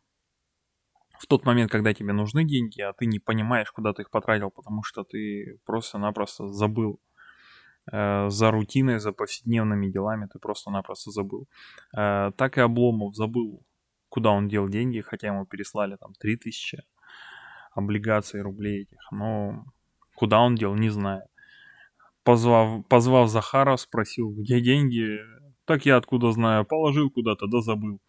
в 1.19 1.27
тот 1.27 1.47
момент, 1.47 1.71
когда 1.71 1.95
тебе 1.95 2.13
нужны 2.13 2.45
деньги, 2.45 2.81
а 2.81 2.93
ты 2.93 3.07
не 3.07 3.19
понимаешь, 3.19 3.71
куда 3.73 3.93
ты 3.93 4.03
их 4.03 4.11
потратил, 4.11 4.51
потому 4.51 4.83
что 4.83 5.05
ты 5.05 5.59
просто-напросто 5.65 6.49
забыл. 6.49 7.01
Э, 7.93 8.29
за 8.29 8.51
рутиной, 8.51 8.99
за 8.99 9.13
повседневными 9.13 9.89
делами 9.91 10.29
ты 10.33 10.39
просто-напросто 10.39 11.11
забыл. 11.11 11.49
Э, 11.97 12.33
так 12.37 12.59
и 12.59 12.61
Обломов 12.61 13.15
забыл, 13.15 13.63
куда 14.09 14.31
он 14.31 14.49
дел 14.49 14.69
деньги, 14.69 15.01
хотя 15.01 15.29
ему 15.29 15.47
переслали 15.47 15.97
там 15.97 16.13
3000 16.15 16.83
облигаций 17.75 18.41
рублей 18.43 18.83
этих. 18.83 19.01
Но 19.13 19.65
Куда 20.17 20.41
он 20.41 20.55
дел, 20.55 20.75
не 20.75 20.89
знаю. 20.89 21.23
Позвав, 22.25 22.85
позвав 22.89 23.29
Захара, 23.29 23.77
спросил, 23.77 24.31
где 24.31 24.61
деньги. 24.61 25.19
Так 25.67 25.87
я 25.87 25.97
откуда 25.97 26.33
знаю, 26.33 26.65
положил 26.65 27.11
куда-то, 27.11 27.47
да 27.47 27.61
забыл. 27.61 28.01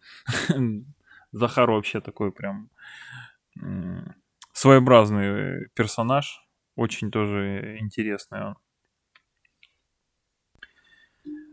Захар 1.32 1.70
вообще 1.70 2.00
такой 2.00 2.32
прям 2.32 2.70
своеобразный 4.52 5.68
персонаж. 5.74 6.42
Очень 6.76 7.10
тоже 7.10 7.78
интересный 7.80 8.44
он. 8.46 8.56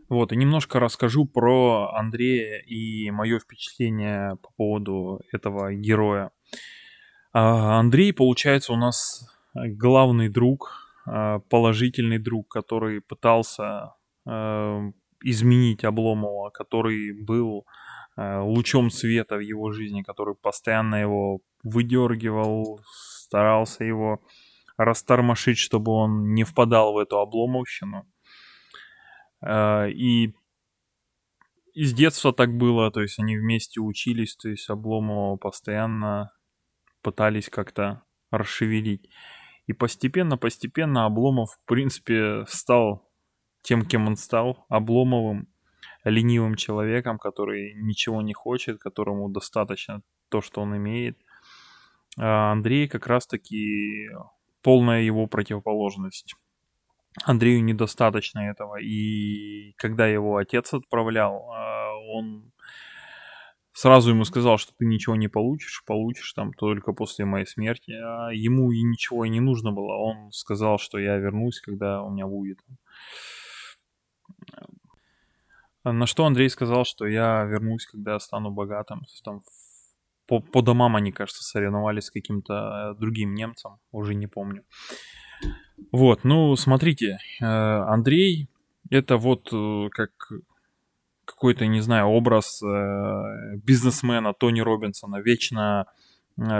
Вот, 0.07 0.31
и 0.31 0.35
немножко 0.35 0.79
расскажу 0.79 1.25
про 1.25 1.91
Андрея 1.95 2.59
и 2.59 3.09
мое 3.09 3.39
впечатление 3.39 4.37
по 4.41 4.51
поводу 4.55 5.21
этого 5.31 5.73
героя. 5.73 6.31
А, 7.33 7.79
Андрей, 7.79 8.13
получается, 8.13 8.71
у 8.73 8.77
нас 8.77 9.27
главный 9.55 10.29
друг, 10.29 10.95
а, 11.07 11.39
положительный 11.39 12.19
друг, 12.19 12.49
который 12.49 13.01
пытался 13.01 13.95
а, 14.27 14.81
изменить 15.23 15.83
Обломова, 15.83 16.51
который 16.51 17.11
был 17.11 17.65
лучом 18.17 18.89
света 18.89 19.35
в 19.37 19.41
его 19.41 19.71
жизни, 19.71 20.01
который 20.01 20.35
постоянно 20.35 20.95
его 20.95 21.41
выдергивал, 21.63 22.79
старался 22.91 23.83
его 23.83 24.21
растормошить, 24.77 25.57
чтобы 25.57 25.91
он 25.91 26.33
не 26.33 26.43
впадал 26.43 26.93
в 26.93 26.97
эту 26.97 27.19
обломовщину. 27.19 28.05
И 29.47 30.33
из 31.73 31.93
детства 31.93 32.31
так 32.31 32.55
было, 32.55 32.89
то 32.91 33.01
есть 33.01 33.19
они 33.19 33.37
вместе 33.37 33.81
учились, 33.81 34.35
то 34.37 34.49
есть 34.49 34.69
Обломова 34.69 35.35
постоянно 35.35 36.31
пытались 37.01 37.49
как-то 37.49 38.03
расшевелить. 38.31 39.09
И 39.67 39.73
постепенно-постепенно 39.73 41.05
Обломов, 41.05 41.49
в 41.51 41.65
принципе, 41.65 42.45
стал 42.47 43.11
тем, 43.61 43.85
кем 43.85 44.07
он 44.07 44.15
стал, 44.15 44.65
Обломовым, 44.69 45.47
ленивым 46.05 46.55
человеком, 46.55 47.17
который 47.17 47.73
ничего 47.75 48.21
не 48.21 48.33
хочет, 48.33 48.79
которому 48.79 49.29
достаточно 49.29 50.01
то, 50.29 50.41
что 50.41 50.61
он 50.61 50.77
имеет. 50.77 51.17
А 52.17 52.51
Андрей 52.51 52.87
как 52.87 53.07
раз-таки 53.07 54.09
полная 54.61 55.01
его 55.01 55.27
противоположность. 55.27 56.35
Андрею 57.23 57.63
недостаточно 57.63 58.39
этого. 58.39 58.79
И 58.81 59.73
когда 59.77 60.07
его 60.07 60.37
отец 60.37 60.73
отправлял, 60.73 61.49
а, 61.51 61.95
он 62.13 62.51
сразу 63.71 64.09
ему 64.09 64.25
сказал, 64.25 64.57
что 64.57 64.73
ты 64.77 64.85
ничего 64.85 65.15
не 65.15 65.27
получишь, 65.27 65.83
получишь 65.85 66.33
там 66.33 66.51
только 66.53 66.93
после 66.93 67.25
моей 67.25 67.45
смерти. 67.45 67.91
А 67.91 68.31
ему 68.33 68.71
и 68.71 68.81
ничего 68.81 69.25
и 69.25 69.29
не 69.29 69.39
нужно 69.39 69.71
было. 69.71 69.93
Он 69.93 70.31
сказал, 70.31 70.77
что 70.77 70.97
я 70.97 71.17
вернусь, 71.17 71.61
когда 71.61 72.01
у 72.01 72.11
меня 72.11 72.27
будет. 72.27 72.59
На 75.85 76.07
что 76.07 76.25
Андрей 76.25 76.49
сказал, 76.49 76.83
что 76.83 77.05
я 77.05 77.43
вернусь, 77.43 77.85
когда 77.85 78.19
стану 78.19 78.49
богатым. 78.49 79.03
Там 79.23 79.43
по, 80.27 80.39
по 80.39 80.61
домам 80.61 80.95
они, 80.95 81.11
кажется, 81.11 81.43
соревновались 81.43 82.05
с 82.05 82.11
каким-то 82.11 82.53
э, 82.53 82.99
другим 82.99 83.35
немцем, 83.35 83.77
уже 83.91 84.15
не 84.15 84.27
помню. 84.27 84.63
Вот, 85.91 86.23
ну, 86.23 86.55
смотрите, 86.55 87.19
э, 87.39 87.45
Андрей, 87.45 88.49
это 88.89 89.17
вот 89.17 89.49
э, 89.53 89.89
как 89.91 90.11
какой-то, 91.25 91.65
не 91.67 91.81
знаю, 91.81 92.07
образ 92.07 92.61
бизнесмена 92.61 94.33
Тони 94.33 94.61
Робинсона, 94.61 95.17
вечно 95.17 95.87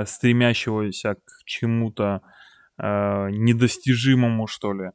стремящегося 0.06 1.18
к 1.24 1.44
чему-то 1.46 2.22
недостижимому, 2.80 4.48
что 4.48 4.74
ли. 4.74 4.90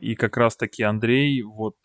И 0.00 0.16
как 0.16 0.36
раз-таки 0.36 0.82
Андрей 0.82 1.42
вот 1.42 1.76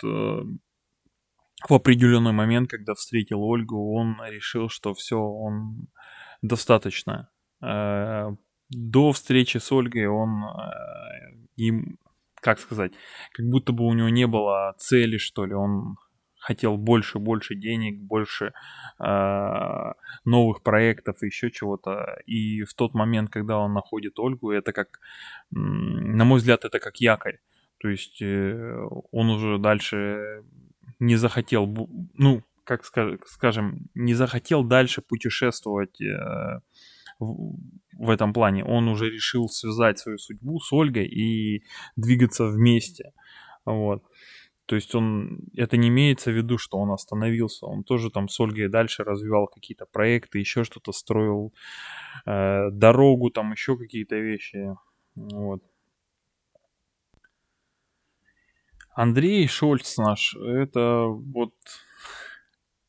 в 1.67 1.73
определенный 1.73 2.33
момент, 2.33 2.69
когда 2.69 2.93
встретил 2.93 3.41
Ольгу, 3.41 3.93
он 3.95 4.17
решил, 4.27 4.69
что 4.69 4.93
все, 4.93 5.17
он 5.17 5.87
достаточно. 6.41 7.29
Э, 7.61 8.29
до 8.69 9.11
встречи 9.11 9.57
с 9.57 9.71
Ольгой 9.71 10.07
он 10.07 10.43
э, 10.43 11.47
им, 11.55 11.97
как 12.35 12.59
сказать, 12.59 12.91
как 13.31 13.45
будто 13.47 13.71
бы 13.73 13.85
у 13.85 13.93
него 13.93 14.09
не 14.09 14.27
было 14.27 14.75
цели, 14.77 15.17
что 15.17 15.45
ли, 15.45 15.53
он 15.53 15.95
хотел 16.37 16.77
больше, 16.77 17.17
больше 17.17 17.55
денег, 17.55 17.99
больше 17.99 18.53
э, 18.99 19.93
новых 20.25 20.61
проектов 20.61 21.23
и 21.23 21.27
еще 21.27 21.49
чего-то. 21.49 22.19
И 22.27 22.63
в 22.63 22.73
тот 22.75 22.93
момент, 22.93 23.31
когда 23.31 23.57
он 23.57 23.73
находит 23.73 24.19
Ольгу, 24.19 24.51
это 24.51 24.71
как, 24.71 24.99
на 25.49 26.25
мой 26.25 26.37
взгляд, 26.37 26.65
это 26.65 26.79
как 26.79 26.97
якорь. 26.97 27.39
То 27.79 27.89
есть 27.89 28.21
он 28.21 29.29
уже 29.29 29.57
дальше 29.57 30.43
не 30.99 31.15
захотел, 31.15 31.67
ну, 32.13 32.43
как 32.65 32.83
скажем, 33.27 33.89
не 33.93 34.13
захотел 34.13 34.63
дальше 34.63 35.01
путешествовать 35.01 36.01
э, 36.01 36.59
в, 37.19 38.09
этом 38.09 38.33
плане. 38.33 38.65
Он 38.65 38.87
уже 38.87 39.09
решил 39.09 39.47
связать 39.47 39.99
свою 39.99 40.17
судьбу 40.17 40.59
с 40.59 40.73
Ольгой 40.73 41.05
и 41.05 41.63
двигаться 41.95 42.47
вместе. 42.47 43.13
Вот. 43.65 44.03
То 44.65 44.75
есть 44.75 44.95
он, 44.95 45.47
это 45.55 45.77
не 45.77 45.89
имеется 45.89 46.31
в 46.31 46.33
виду, 46.33 46.57
что 46.57 46.79
он 46.79 46.91
остановился. 46.91 47.67
Он 47.67 47.83
тоже 47.83 48.09
там 48.09 48.27
с 48.27 48.39
Ольгой 48.39 48.67
дальше 48.67 49.03
развивал 49.03 49.47
какие-то 49.47 49.85
проекты, 49.85 50.39
еще 50.39 50.63
что-то 50.63 50.91
строил, 50.91 51.53
э, 52.25 52.71
дорогу, 52.71 53.29
там 53.29 53.51
еще 53.51 53.77
какие-то 53.77 54.15
вещи. 54.15 54.75
Вот. 55.15 55.61
Андрей 58.95 59.47
Шольц 59.47 59.97
наш, 59.97 60.35
это 60.35 61.05
вот 61.07 61.53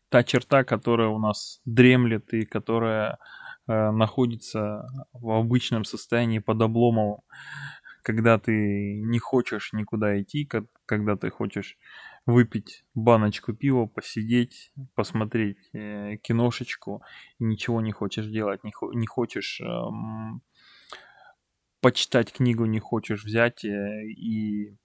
та 0.09 0.23
черта, 0.23 0.65
которая 0.65 1.09
у 1.09 1.19
нас 1.19 1.61
дремлет 1.65 2.33
и 2.33 2.45
которая 2.45 3.19
э, 3.67 3.91
находится 3.91 4.87
в 5.13 5.31
обычном 5.31 5.85
состоянии 5.85 6.39
под 6.39 6.63
Обломовым 6.63 7.21
когда 8.07 8.39
ты 8.39 9.01
не 9.03 9.19
хочешь 9.19 9.73
никуда 9.73 10.23
идти, 10.23 10.49
когда 10.87 11.17
ты 11.17 11.29
хочешь 11.29 11.77
выпить 12.25 12.85
баночку 12.95 13.53
пива, 13.53 13.87
посидеть, 13.87 14.73
посмотреть 14.95 15.59
э, 15.73 16.17
киношечку, 16.23 17.03
и 17.41 17.45
ничего 17.45 17.81
не 17.81 17.91
хочешь 17.91 18.27
делать, 18.27 18.63
не, 18.63 18.71
хо- 18.71 18.93
не 18.93 19.09
хочешь 19.09 19.61
эм, 19.61 20.41
почитать 21.81 22.33
книгу, 22.33 22.65
не 22.67 22.79
хочешь 22.79 23.25
взять 23.25 23.65
э, 23.65 24.05
и 24.07 24.77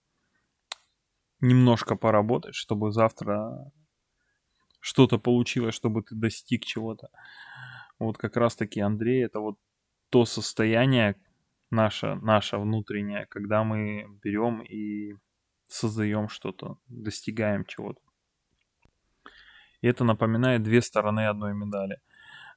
немножко 1.41 1.95
поработать, 1.95 2.55
чтобы 2.55 2.91
завтра 2.91 3.71
что-то 4.79 5.19
получилось, 5.19 5.75
чтобы 5.75 6.03
ты 6.03 6.15
достиг 6.15 6.65
чего-то. 6.65 7.09
Вот 7.99 8.17
как 8.17 8.37
раз-таки 8.37 8.79
Андрей, 8.79 9.25
это 9.25 9.39
вот 9.39 9.57
то 10.09 10.25
состояние, 10.25 11.15
наша, 11.69 12.15
наша 12.15 12.57
внутренняя, 12.57 13.25
когда 13.27 13.63
мы 13.63 14.05
берем 14.23 14.61
и 14.61 15.13
создаем 15.67 16.29
что-то, 16.29 16.77
достигаем 16.87 17.65
чего-то. 17.65 18.01
И 19.81 19.87
это 19.87 20.03
напоминает 20.03 20.63
две 20.63 20.81
стороны 20.81 21.27
одной 21.27 21.53
медали. 21.53 22.01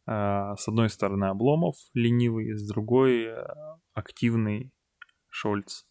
А, 0.07 0.57
с 0.57 0.69
одной 0.69 0.91
стороны 0.91 1.27
Обломов 1.27 1.77
ленивый, 1.95 2.53
с 2.53 2.67
другой 2.69 3.25
э, 3.25 3.47
активный 3.95 4.73
Шольц. 5.31 5.85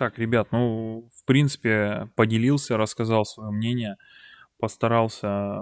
Так, 0.00 0.18
ребят, 0.18 0.48
ну, 0.50 1.10
в 1.14 1.26
принципе, 1.26 2.08
поделился, 2.16 2.78
рассказал 2.78 3.26
свое 3.26 3.50
мнение, 3.50 3.96
постарался 4.58 5.60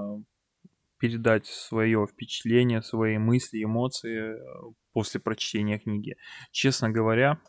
передать 1.00 1.46
свое 1.46 2.06
впечатление, 2.06 2.80
свои 2.82 3.18
мысли, 3.18 3.64
эмоции 3.64 4.36
э, 4.36 4.72
после 4.92 5.18
прочтения 5.18 5.80
книги. 5.80 6.14
Честно 6.52 6.88
говоря, 6.88 7.40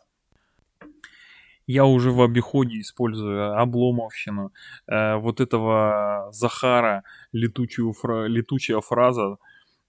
я 1.68 1.84
уже 1.84 2.10
в 2.10 2.22
обиходе 2.22 2.80
использую 2.80 3.56
обломовщину, 3.56 4.52
э, 4.88 5.14
вот 5.14 5.40
этого 5.40 6.26
Захара, 6.32 7.04
летучую 7.30 7.92
фра- 7.92 8.26
летучая 8.26 8.80
фраза. 8.80 9.36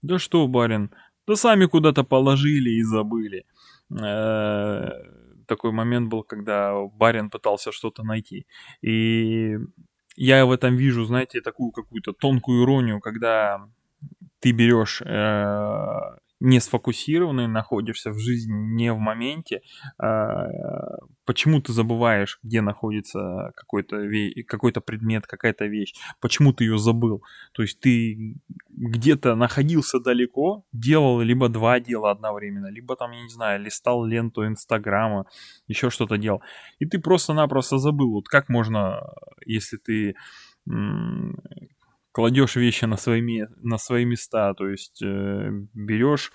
Да 0.02 0.20
что, 0.20 0.46
барин, 0.46 0.92
да 1.26 1.34
сами 1.34 1.66
куда-то 1.66 2.04
положили 2.04 2.70
и 2.70 2.84
забыли. 2.84 3.44
Э, 3.90 5.21
такой 5.56 5.72
момент 5.72 6.08
был, 6.08 6.22
когда 6.24 6.74
барин 6.86 7.30
пытался 7.30 7.72
что-то 7.72 8.02
найти. 8.04 8.46
И 8.82 9.58
я 10.16 10.44
в 10.44 10.50
этом 10.50 10.76
вижу, 10.76 11.04
знаете, 11.04 11.40
такую 11.40 11.72
какую-то 11.72 12.12
тонкую 12.12 12.64
иронию, 12.64 13.00
когда 13.00 13.60
ты 14.40 14.52
берешь 14.52 15.02
э, 15.02 16.16
не 16.42 16.58
сфокусированный, 16.60 17.46
находишься 17.46 18.10
в 18.10 18.18
жизни 18.18 18.52
не 18.52 18.92
в 18.92 18.98
моменте, 18.98 19.62
а, 19.96 20.48
почему 21.24 21.60
ты 21.62 21.72
забываешь, 21.72 22.40
где 22.42 22.60
находится 22.60 23.52
какой-то, 23.54 23.96
ве- 24.04 24.42
какой-то 24.42 24.80
предмет, 24.80 25.26
какая-то 25.26 25.66
вещь, 25.66 25.94
почему 26.20 26.52
ты 26.52 26.64
ее 26.64 26.78
забыл. 26.78 27.22
То 27.52 27.62
есть 27.62 27.78
ты 27.78 28.34
где-то 28.70 29.36
находился 29.36 30.00
далеко, 30.00 30.64
делал 30.72 31.20
либо 31.20 31.48
два 31.48 31.78
дела 31.78 32.10
одновременно, 32.10 32.66
либо 32.66 32.96
там, 32.96 33.12
я 33.12 33.22
не 33.22 33.30
знаю, 33.30 33.60
листал 33.60 34.04
ленту 34.04 34.44
Инстаграма, 34.44 35.26
еще 35.68 35.90
что-то 35.90 36.18
делал. 36.18 36.42
И 36.80 36.86
ты 36.86 36.98
просто-напросто 36.98 37.78
забыл. 37.78 38.14
Вот 38.14 38.28
как 38.28 38.48
можно, 38.48 39.00
если 39.46 39.76
ты 39.76 40.16
кладешь 42.12 42.56
вещи 42.56 42.84
на 42.84 42.96
свои, 42.96 43.44
на 43.56 43.78
свои 43.78 44.04
места, 44.04 44.54
то 44.54 44.68
есть 44.68 45.02
э, 45.02 45.50
берешь 45.74 46.32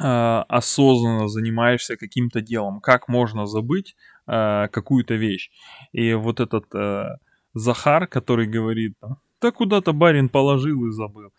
э, 0.00 0.44
осознанно 0.48 1.28
занимаешься 1.28 1.96
каким-то 1.96 2.40
делом. 2.40 2.80
Как 2.80 3.08
можно 3.08 3.46
забыть 3.46 3.96
э, 4.26 4.68
какую-то 4.68 5.14
вещь? 5.14 5.50
И 5.92 6.14
вот 6.14 6.40
этот 6.40 6.74
э, 6.74 7.16
Захар, 7.54 8.06
который 8.06 8.46
говорит, 8.46 8.94
да 9.40 9.50
куда-то 9.50 9.92
барин 9.92 10.28
положил 10.28 10.86
и 10.86 10.92
забыл, 10.92 11.32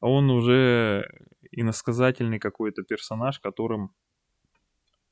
он 0.00 0.30
уже 0.30 1.08
иносказательный 1.50 2.38
какой-то 2.38 2.82
персонаж, 2.82 3.40
которым 3.40 3.90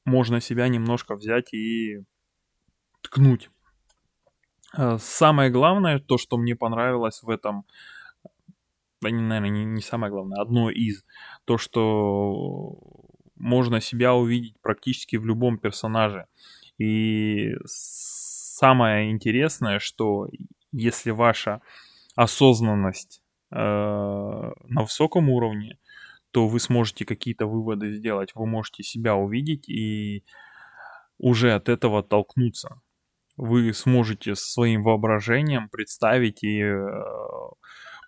можно 0.04 0.40
себя 0.40 0.68
немножко 0.68 1.16
взять 1.16 1.52
и 1.54 2.04
ткнуть. 3.02 3.50
Э, 4.76 4.98
самое 5.00 5.50
главное, 5.50 5.98
то, 5.98 6.18
что 6.18 6.36
мне 6.36 6.54
понравилось 6.56 7.22
в 7.22 7.30
этом, 7.30 7.64
наверное, 9.00 9.50
не, 9.50 9.64
не 9.64 9.82
самое 9.82 10.12
главное, 10.12 10.40
одно 10.40 10.70
из, 10.70 11.04
то, 11.44 11.58
что 11.58 12.78
можно 13.36 13.80
себя 13.80 14.14
увидеть 14.14 14.54
практически 14.60 15.16
в 15.16 15.24
любом 15.26 15.58
персонаже. 15.58 16.26
И 16.78 17.54
самое 17.64 19.10
интересное, 19.10 19.78
что 19.78 20.28
если 20.72 21.10
ваша 21.10 21.60
осознанность 22.16 23.22
э, 23.50 23.56
на 23.56 24.82
высоком 24.82 25.30
уровне, 25.30 25.78
то 26.30 26.46
вы 26.48 26.60
сможете 26.60 27.04
какие-то 27.06 27.46
выводы 27.46 27.92
сделать, 27.92 28.32
вы 28.34 28.46
можете 28.46 28.82
себя 28.82 29.14
увидеть 29.14 29.68
и 29.68 30.24
уже 31.18 31.52
от 31.52 31.68
этого 31.68 32.02
толкнуться 32.02 32.80
вы 33.38 33.72
сможете 33.72 34.34
своим 34.34 34.82
воображением 34.82 35.68
представить 35.68 36.42
и 36.42 36.60
э, 36.60 36.86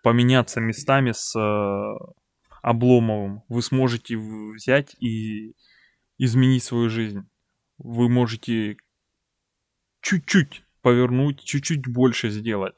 поменяться 0.02 0.60
местами 0.60 1.12
с 1.12 1.38
э, 1.38 1.94
Обломовым. 2.62 3.42
Вы 3.48 3.62
сможете 3.62 4.18
взять 4.18 4.94
и 5.00 5.54
изменить 6.18 6.64
свою 6.64 6.90
жизнь. 6.90 7.26
Вы 7.78 8.10
можете 8.10 8.76
чуть-чуть 10.02 10.64
повернуть, 10.82 11.42
чуть-чуть 11.42 11.86
больше 11.86 12.28
сделать, 12.30 12.74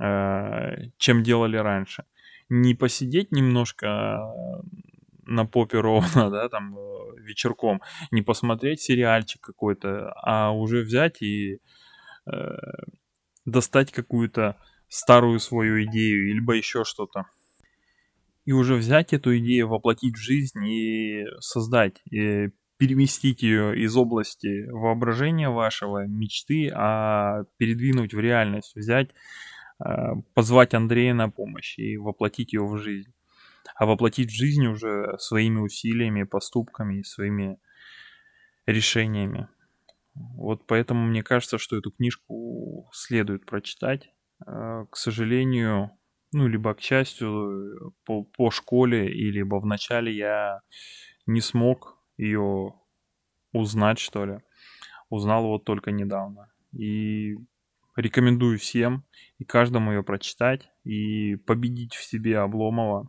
э, 0.00 0.90
чем 0.98 1.22
делали 1.22 1.56
раньше. 1.56 2.04
Не 2.48 2.74
посидеть 2.74 3.30
немножко 3.30 4.18
на 5.26 5.46
попе 5.46 5.78
ровно, 5.78 6.28
да, 6.30 6.48
там 6.48 6.76
вечерком, 7.18 7.80
не 8.10 8.20
посмотреть 8.20 8.80
сериальчик 8.80 9.40
какой-то, 9.40 10.12
а 10.16 10.50
уже 10.50 10.82
взять 10.82 11.22
и 11.22 11.54
э, 11.54 11.58
достать 13.44 13.92
какую-то 13.92 14.56
старую 14.88 15.40
свою 15.40 15.84
идею, 15.84 16.34
либо 16.34 16.54
еще 16.54 16.84
что-то. 16.84 17.26
И 18.44 18.52
уже 18.52 18.74
взять 18.74 19.12
эту 19.12 19.36
идею, 19.38 19.68
воплотить 19.68 20.14
в 20.14 20.20
жизнь 20.20 20.64
и 20.66 21.24
создать, 21.40 22.02
и 22.10 22.50
переместить 22.76 23.42
ее 23.42 23.78
из 23.78 23.96
области 23.96 24.68
воображения 24.70 25.48
вашего, 25.48 26.06
мечты, 26.06 26.70
а 26.74 27.44
передвинуть 27.56 28.12
в 28.12 28.20
реальность, 28.20 28.74
взять, 28.74 29.10
э, 29.84 29.86
позвать 30.34 30.74
Андрея 30.74 31.14
на 31.14 31.30
помощь 31.30 31.78
и 31.78 31.96
воплотить 31.96 32.52
ее 32.52 32.66
в 32.66 32.76
жизнь. 32.78 33.12
А 33.76 33.86
воплотить 33.86 34.30
в 34.30 34.36
жизнь 34.36 34.66
уже 34.66 35.16
своими 35.18 35.60
усилиями, 35.60 36.24
поступками, 36.24 37.02
своими 37.02 37.58
решениями. 38.66 39.48
Вот 40.14 40.66
поэтому 40.66 41.06
мне 41.06 41.22
кажется, 41.22 41.58
что 41.58 41.76
эту 41.76 41.90
книжку 41.90 42.88
следует 42.92 43.46
прочитать. 43.46 44.10
Э, 44.46 44.86
к 44.90 44.96
сожалению, 44.96 45.90
ну, 46.32 46.46
либо 46.46 46.74
к 46.74 46.80
счастью, 46.80 47.94
по, 48.04 48.24
по 48.24 48.50
школе, 48.50 49.12
и 49.12 49.30
либо 49.30 49.56
в 49.60 49.66
начале 49.66 50.14
я 50.16 50.60
не 51.26 51.40
смог 51.40 51.98
ее 52.16 52.74
узнать, 53.52 53.98
что 53.98 54.24
ли. 54.24 54.38
Узнал 55.08 55.46
вот 55.46 55.64
только 55.64 55.90
недавно. 55.90 56.52
И 56.72 57.36
рекомендую 57.96 58.58
всем 58.58 59.04
и 59.38 59.44
каждому 59.44 59.92
ее 59.92 60.02
прочитать 60.02 60.70
и 60.82 61.36
победить 61.36 61.94
в 61.94 62.04
себе 62.04 62.38
Обломова 62.38 63.08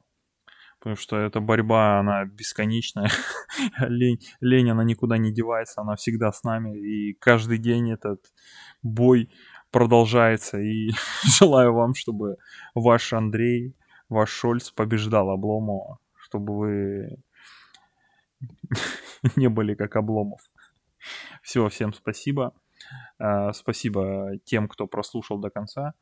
потому 0.85 0.97
что 0.97 1.17
эта 1.17 1.39
борьба, 1.39 1.99
она 1.99 2.25
бесконечная. 2.25 3.09
лень, 3.79 4.19
лень, 4.39 4.69
она 4.69 4.83
никуда 4.83 5.17
не 5.17 5.33
девается, 5.33 5.81
она 5.81 5.95
всегда 5.95 6.31
с 6.31 6.43
нами, 6.43 6.77
и 6.77 7.13
каждый 7.13 7.57
день 7.57 7.91
этот 7.91 8.21
бой 8.83 9.31
продолжается, 9.71 10.59
и 10.59 10.91
желаю 11.39 11.73
вам, 11.73 11.95
чтобы 11.95 12.37
ваш 12.75 13.13
Андрей, 13.13 13.75
ваш 14.09 14.29
Шольц 14.29 14.69
побеждал 14.69 15.31
Обломова, 15.31 15.97
чтобы 16.17 16.55
вы 16.55 17.17
не 19.35 19.49
были 19.49 19.73
как 19.73 19.95
Обломов. 19.95 20.41
Все, 21.41 21.67
всем 21.69 21.93
спасибо. 21.95 22.53
Uh, 23.19 23.53
спасибо 23.53 24.33
тем, 24.43 24.67
кто 24.67 24.85
прослушал 24.85 25.39
до 25.39 25.49
конца. 25.49 25.95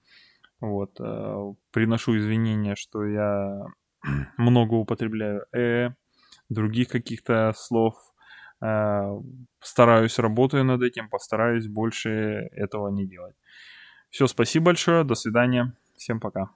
Вот, 0.60 1.00
uh, 1.00 1.56
приношу 1.72 2.18
извинения, 2.18 2.76
что 2.76 3.06
я 3.06 3.62
много 4.38 4.76
употребляю 4.76 5.46
э, 5.56 5.92
других 6.50 6.90
каких-то 6.90 7.54
слов. 7.56 7.96
Э, 8.62 9.20
стараюсь, 9.62 10.20
работаю 10.20 10.66
над 10.66 10.82
этим, 10.84 11.10
постараюсь 11.10 11.68
больше 11.68 12.50
этого 12.54 12.90
не 12.90 13.08
делать. 13.08 13.36
Все, 14.12 14.28
спасибо 14.28 14.68
большое, 14.68 15.04
до 15.04 15.16
свидания, 15.16 15.74
всем 15.98 16.20
пока. 16.22 16.54